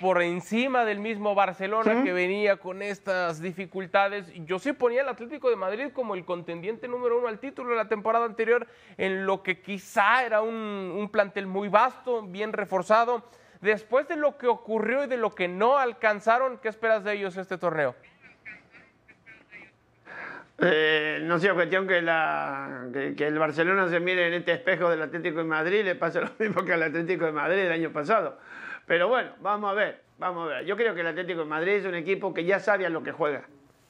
por 0.00 0.22
encima 0.22 0.84
del 0.84 1.00
mismo 1.00 1.34
Barcelona 1.34 2.04
que 2.04 2.12
venía 2.12 2.58
con 2.58 2.82
estas 2.82 3.42
dificultades. 3.42 4.32
Yo 4.46 4.60
sí 4.60 4.72
ponía 4.72 5.02
el 5.02 5.08
Atlético 5.08 5.50
de 5.50 5.56
Madrid 5.56 5.88
como 5.92 6.14
el 6.14 6.24
contendiente 6.24 6.86
número 6.86 7.18
uno 7.18 7.26
al 7.26 7.40
título 7.40 7.70
de 7.70 7.76
la 7.76 7.88
temporada 7.88 8.26
anterior, 8.26 8.64
en 8.96 9.26
lo 9.26 9.42
que 9.42 9.60
quizá 9.60 10.24
era 10.24 10.40
un, 10.40 10.54
un 10.54 11.08
plantel 11.08 11.48
muy 11.48 11.68
vasto, 11.68 12.22
bien 12.22 12.52
reforzado 12.52 13.24
Después 13.60 14.06
de 14.06 14.16
lo 14.16 14.38
que 14.38 14.46
ocurrió 14.46 15.04
y 15.04 15.08
de 15.08 15.16
lo 15.16 15.34
que 15.34 15.48
no 15.48 15.78
alcanzaron, 15.78 16.58
¿qué 16.58 16.68
esperas 16.68 17.02
de 17.02 17.14
ellos 17.14 17.36
este 17.36 17.58
torneo? 17.58 17.94
Eh, 20.60 21.20
no 21.22 21.38
sé, 21.38 21.52
cuestión 21.52 21.86
que, 21.86 22.02
la, 22.02 22.86
que, 22.92 23.26
el 23.26 23.38
Barcelona 23.38 23.88
se 23.88 24.00
mire 24.00 24.26
en 24.26 24.34
este 24.34 24.52
espejo 24.52 24.90
del 24.90 25.02
Atlético 25.02 25.38
de 25.38 25.44
Madrid, 25.44 25.84
le 25.84 25.94
pasa 25.94 26.20
lo 26.20 26.30
mismo 26.38 26.64
que 26.64 26.72
al 26.72 26.82
Atlético 26.82 27.26
de 27.26 27.32
Madrid 27.32 27.58
el 27.58 27.72
año 27.72 27.90
pasado. 27.92 28.38
Pero 28.86 29.08
bueno, 29.08 29.30
vamos 29.40 29.70
a 29.70 29.74
ver, 29.74 30.02
vamos 30.18 30.50
a 30.50 30.54
ver. 30.54 30.64
Yo 30.64 30.76
creo 30.76 30.94
que 30.94 31.02
el 31.02 31.06
Atlético 31.06 31.40
de 31.40 31.46
Madrid 31.46 31.72
es 31.74 31.84
un 31.84 31.94
equipo 31.94 32.34
que 32.34 32.44
ya 32.44 32.58
sabe 32.58 32.86
a 32.86 32.88
lo 32.88 33.02
que 33.02 33.12
juega. 33.12 33.44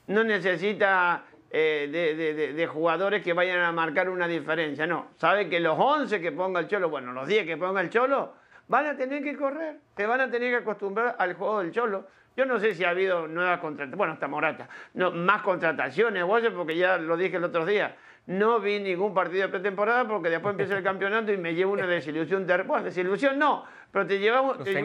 No 0.09 0.25
necesita 0.25 1.25
eh, 1.51 1.89
de, 1.91 2.53
de, 2.53 2.67
jugadores 2.67 3.23
que 3.23 3.33
vayan 3.33 3.61
a 3.61 3.73
marcar 3.73 4.11
una 4.11 4.29
diferencia, 4.29 4.87
no. 4.87 5.09
Sabe 5.17 5.49
que 5.49 5.61
los 5.61 5.79
11 5.79 6.21
que 6.21 6.33
ponga 6.33 6.61
el 6.61 6.69
Cholo, 6.69 6.91
bueno, 6.91 7.13
los 7.13 7.27
10 7.27 7.47
que 7.47 7.57
ponga 7.57 7.81
el 7.81 7.89
Cholo, 7.89 8.35
van 8.69 8.87
a 8.87 8.97
tener 8.97 9.23
que 9.23 9.37
correr, 9.37 9.81
te 9.95 10.07
van 10.07 10.21
a 10.21 10.31
tener 10.31 10.51
que 10.51 10.57
acostumbrar 10.57 11.17
al 11.19 11.35
juego 11.35 11.61
del 11.61 11.73
cholo. 11.73 12.07
Yo 12.37 12.45
no 12.45 12.61
sé 12.61 12.75
si 12.75 12.85
ha 12.85 12.91
habido 12.91 13.27
nuevas 13.27 13.59
contrataciones, 13.59 13.99
bueno, 13.99 14.13
hasta 14.13 14.29
Morata, 14.29 14.69
no, 14.95 15.11
más 15.11 15.43
contrataciones, 15.43 16.25
porque 16.55 16.77
ya 16.77 16.97
lo 16.97 17.17
dije 17.17 17.37
el 17.37 17.45
otro 17.45 17.67
día. 17.67 17.97
No 18.27 18.61
vi 18.61 18.79
ningún 18.79 19.15
partido 19.15 19.43
de 19.43 19.49
pretemporada 19.49 20.07
porque 20.07 20.29
después 20.29 20.53
empieza 20.53 20.77
el 20.77 20.85
campeonato 20.85 21.33
y 21.33 21.39
me 21.39 21.55
llevo 21.55 21.73
una 21.73 21.87
desilusión. 21.87 22.47
De, 22.47 22.63
bueno, 22.63 22.85
desilusión 22.85 23.39
no, 23.39 23.65
pero 23.91 24.07
te 24.07 24.19
llevamos, 24.19 24.63
te 24.63 24.85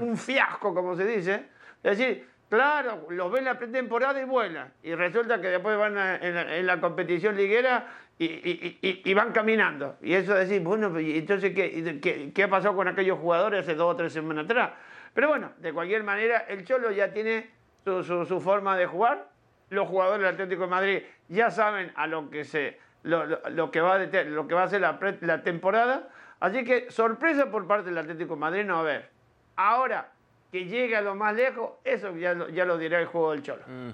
un, 0.00 0.16
fiasco, 0.16 0.74
como 0.74 0.94
se 0.94 1.06
dice. 1.06 1.46
Es 1.82 1.98
decir, 1.98 2.28
claro, 2.52 3.06
los 3.08 3.32
ven 3.32 3.46
la 3.46 3.58
pretemporada 3.58 4.20
y 4.20 4.26
vuelan. 4.26 4.70
Y 4.82 4.94
resulta 4.94 5.40
que 5.40 5.48
después 5.48 5.78
van 5.78 5.96
en, 5.96 6.66
la, 6.66 6.80
competición 6.82 7.34
liguera 7.34 7.86
y, 8.18 9.14
van 9.14 9.32
caminando. 9.32 9.96
Y 10.02 10.12
eso 10.12 10.34
decir, 10.34 10.60
bueno, 10.60 10.92
entonces, 10.98 11.54
¿qué, 11.54 12.30
¿qué, 12.34 12.48
con 12.48 12.88
aquellos 12.88 13.18
jugadores 13.18 13.60
hace 13.60 13.74
dos 13.74 13.94
o 13.94 13.96
tres 13.96 14.12
semanas 14.12 14.44
atrás? 14.44 14.72
Pero 15.14 15.28
bueno, 15.28 15.52
de 15.60 15.72
cualquier 15.72 16.04
manera, 16.04 16.44
el 16.46 16.66
Cholo 16.66 16.90
ya 16.90 17.10
tiene 17.14 17.48
su, 17.86 18.38
forma 18.38 18.76
de 18.76 18.84
jugar. 18.84 19.30
Los 19.70 19.88
jugadores 19.88 20.20
del 20.20 20.34
Atlético 20.34 20.64
de 20.64 20.68
Madrid 20.68 21.02
ya 21.28 21.50
saben 21.50 21.90
a 21.94 22.06
lo 22.06 22.28
que, 22.28 22.44
se, 22.44 22.78
lo, 23.02 23.70
que, 23.70 23.80
va, 23.80 23.94
a, 23.94 23.98
lo 24.24 24.68
ser 24.68 24.82
la, 24.82 25.42
temporada. 25.42 26.10
Así 26.38 26.64
que 26.64 26.90
sorpresa 26.90 27.50
por 27.50 27.66
parte 27.66 27.88
del 27.88 27.96
Atlético 27.96 28.34
de 28.34 28.40
Madrid 28.40 28.64
no 28.64 28.76
a 28.76 28.80
haber. 28.80 29.08
Ahora 29.56 30.12
que 30.52 30.66
llegue 30.66 30.94
a 30.94 31.00
lo 31.00 31.14
más 31.14 31.34
lejos, 31.34 31.70
eso 31.82 32.14
ya 32.14 32.34
lo, 32.34 32.50
ya 32.50 32.66
lo 32.66 32.76
dirá 32.76 33.00
el 33.00 33.06
juego 33.06 33.32
del 33.32 33.42
Cholo. 33.42 33.62
Mm. 33.66 33.90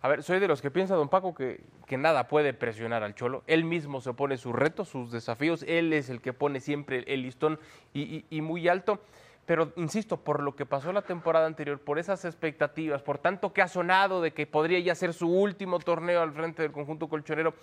A 0.00 0.06
ver, 0.08 0.22
soy 0.22 0.38
de 0.38 0.46
los 0.46 0.62
que 0.62 0.70
piensa, 0.70 0.94
don 0.94 1.08
Paco, 1.08 1.34
que, 1.34 1.60
que, 1.86 1.98
nada 1.98 2.28
puede 2.28 2.54
presionar 2.54 3.02
al 3.02 3.16
Cholo. 3.16 3.42
Él 3.48 3.64
mismo 3.64 4.00
se 4.00 4.14
pone 4.14 4.36
sus 4.36 4.54
retos, 4.54 4.88
sus 4.88 5.10
desafíos. 5.10 5.64
Él 5.66 5.92
es 5.92 6.08
el 6.08 6.20
que 6.20 6.32
pone 6.32 6.60
siempre 6.60 7.02
el 7.08 7.22
listón 7.22 7.58
y, 7.92 8.24
muy 8.40 8.68
alto. 8.68 9.00
Pero 9.44 9.72
insisto, 9.74 10.18
por 10.18 10.40
lo 10.40 10.54
que 10.54 10.66
pasó 10.66 10.92
la 10.92 11.02
temporada 11.02 11.46
anterior, 11.46 11.80
por 11.80 11.98
esas 11.98 12.24
expectativas, 12.24 13.02
por 13.02 13.18
tanto 13.18 13.52
que 13.52 13.60
ha 13.60 13.66
sonado 13.66 14.22
de 14.22 14.30
que 14.30 14.46
podría 14.46 14.78
ya 14.78 14.94
ser 14.94 15.12
su 15.12 15.28
último 15.28 15.80
torneo 15.80 16.22
al 16.22 16.32
frente 16.32 16.62
del 16.62 16.70
conjunto 16.70 17.08
colchonero, 17.08 17.54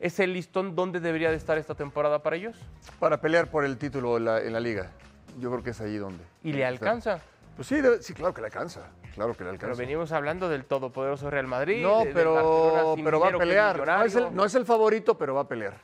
¿Es 0.00 0.18
el 0.18 0.32
listón 0.32 0.74
donde 0.74 0.98
debería 0.98 1.30
de 1.30 1.36
estar 1.36 1.56
esta 1.56 1.76
temporada 1.76 2.20
para 2.20 2.34
ellos? 2.34 2.56
Para 2.98 3.20
pelear 3.20 3.48
por 3.48 3.64
el 3.64 3.78
título 3.78 4.16
en 4.16 4.24
la, 4.24 4.40
en 4.40 4.52
la 4.52 4.58
liga. 4.58 4.90
Yo 5.38 5.52
creo 5.52 5.62
que 5.62 5.70
es 5.70 5.80
ahí 5.80 5.96
donde. 5.96 6.22
¿Y 6.42 6.52
le 6.52 6.64
alcanza? 6.66 7.20
Pues 7.56 7.68
sí, 7.68 7.76
debe- 7.76 8.02
sí, 8.02 8.14
claro 8.14 8.34
que 8.34 8.40
le 8.40 8.48
alcanza. 8.48 8.88
Claro 9.14 9.32
que 9.32 9.44
le 9.44 9.50
Pero 9.50 9.50
alcanza. 9.52 9.78
venimos 9.80 10.10
hablando 10.12 10.48
del 10.48 10.64
todopoderoso 10.64 11.30
Real 11.30 11.46
Madrid. 11.46 11.82
No, 11.82 12.02
pero, 12.12 12.96
pero 13.02 13.20
va 13.20 13.28
a 13.28 13.38
pelear. 13.38 13.86
No 13.86 14.02
es, 14.04 14.16
el, 14.16 14.34
no 14.34 14.44
es 14.44 14.54
el 14.56 14.64
favorito, 14.66 15.16
pero 15.16 15.34
va 15.34 15.42
a 15.42 15.48
pelear. 15.48 15.74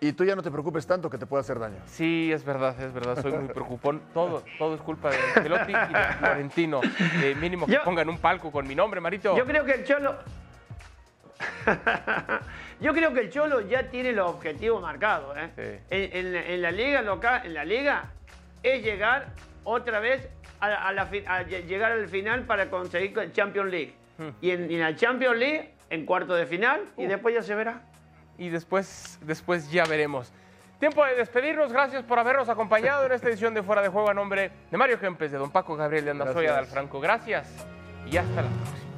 Y 0.00 0.12
tú 0.14 0.24
ya 0.24 0.34
no 0.34 0.42
te 0.42 0.50
preocupes 0.50 0.84
tanto 0.84 1.08
que 1.08 1.16
te 1.16 1.26
pueda 1.26 1.42
hacer 1.42 1.60
daño. 1.60 1.76
Sí, 1.86 2.32
es 2.32 2.44
verdad, 2.44 2.74
es 2.82 2.92
verdad, 2.92 3.22
soy 3.22 3.30
muy 3.32 3.46
preocupón. 3.54 4.02
Todo, 4.12 4.42
todo 4.58 4.74
es 4.74 4.80
culpa 4.80 5.10
de 5.10 5.16
Ancelotti 5.36 5.70
y 5.70 5.74
de 5.74 6.04
Florentino. 6.18 6.80
Eh, 7.22 7.36
mínimo 7.40 7.66
que 7.66 7.74
Yo- 7.74 7.84
pongan 7.84 8.08
un 8.08 8.18
palco 8.18 8.50
con 8.50 8.66
mi 8.66 8.74
nombre, 8.74 9.00
Marito. 9.00 9.36
Yo 9.36 9.44
creo 9.46 9.64
que 9.64 9.74
el 9.74 9.84
Cholo. 9.84 10.16
Yo 12.80 12.92
creo 12.92 13.12
que 13.14 13.20
el 13.20 13.30
Cholo 13.30 13.60
ya 13.60 13.88
tiene 13.90 14.10
los 14.12 14.28
objetivos 14.28 14.82
marcados. 14.82 15.36
¿eh? 15.38 15.50
Sí. 15.56 15.86
En, 15.96 16.16
en 16.26 16.32
la- 16.32 16.46
en 16.46 16.62
la 16.62 16.70
liga 16.72 17.02
local, 17.02 17.42
en 17.44 17.54
la 17.54 17.64
liga, 17.64 18.10
es 18.64 18.82
llegar 18.82 19.28
otra 19.64 20.00
vez 20.00 20.28
a, 20.66 20.88
a 20.88 20.92
la 20.92 21.10
a 21.26 21.42
llegar 21.42 21.92
al 21.92 22.08
final 22.08 22.44
para 22.46 22.70
conseguir 22.70 23.18
el 23.18 23.32
Champions 23.32 23.70
League. 23.70 23.94
Hmm. 24.18 24.28
Y 24.40 24.50
en, 24.50 24.70
en 24.70 24.80
la 24.80 24.94
Champions 24.96 25.36
League, 25.36 25.74
en 25.90 26.06
cuarto 26.06 26.34
de 26.34 26.46
final, 26.46 26.80
y 26.96 27.06
después 27.06 27.34
ya 27.34 27.42
se 27.42 27.54
verá. 27.54 27.82
y 28.38 28.48
después, 28.48 29.18
después 29.22 29.70
ya 29.70 29.84
veremos. 29.84 30.32
Tiempo 30.78 31.04
de 31.04 31.14
despedirnos. 31.14 31.72
Gracias 31.72 32.02
por 32.02 32.18
habernos 32.18 32.48
acompañado 32.48 33.06
en 33.06 33.12
esta 33.12 33.28
edición 33.28 33.54
de 33.54 33.62
Fuera 33.62 33.82
de 33.82 33.88
Juego 33.88 34.10
a 34.10 34.14
nombre 34.14 34.50
de 34.70 34.76
Mario 34.76 34.98
Kempes, 34.98 35.30
de 35.30 35.38
Don 35.38 35.50
Paco 35.52 35.76
Gabriel 35.76 36.04
de 36.06 36.10
Andazoya 36.10 36.52
de. 36.52 36.58
Alfranco. 36.58 37.00
Gracias 37.00 37.66
y 38.10 38.16
hasta 38.16 38.42
la 38.42 38.48
próxima. 38.48 38.91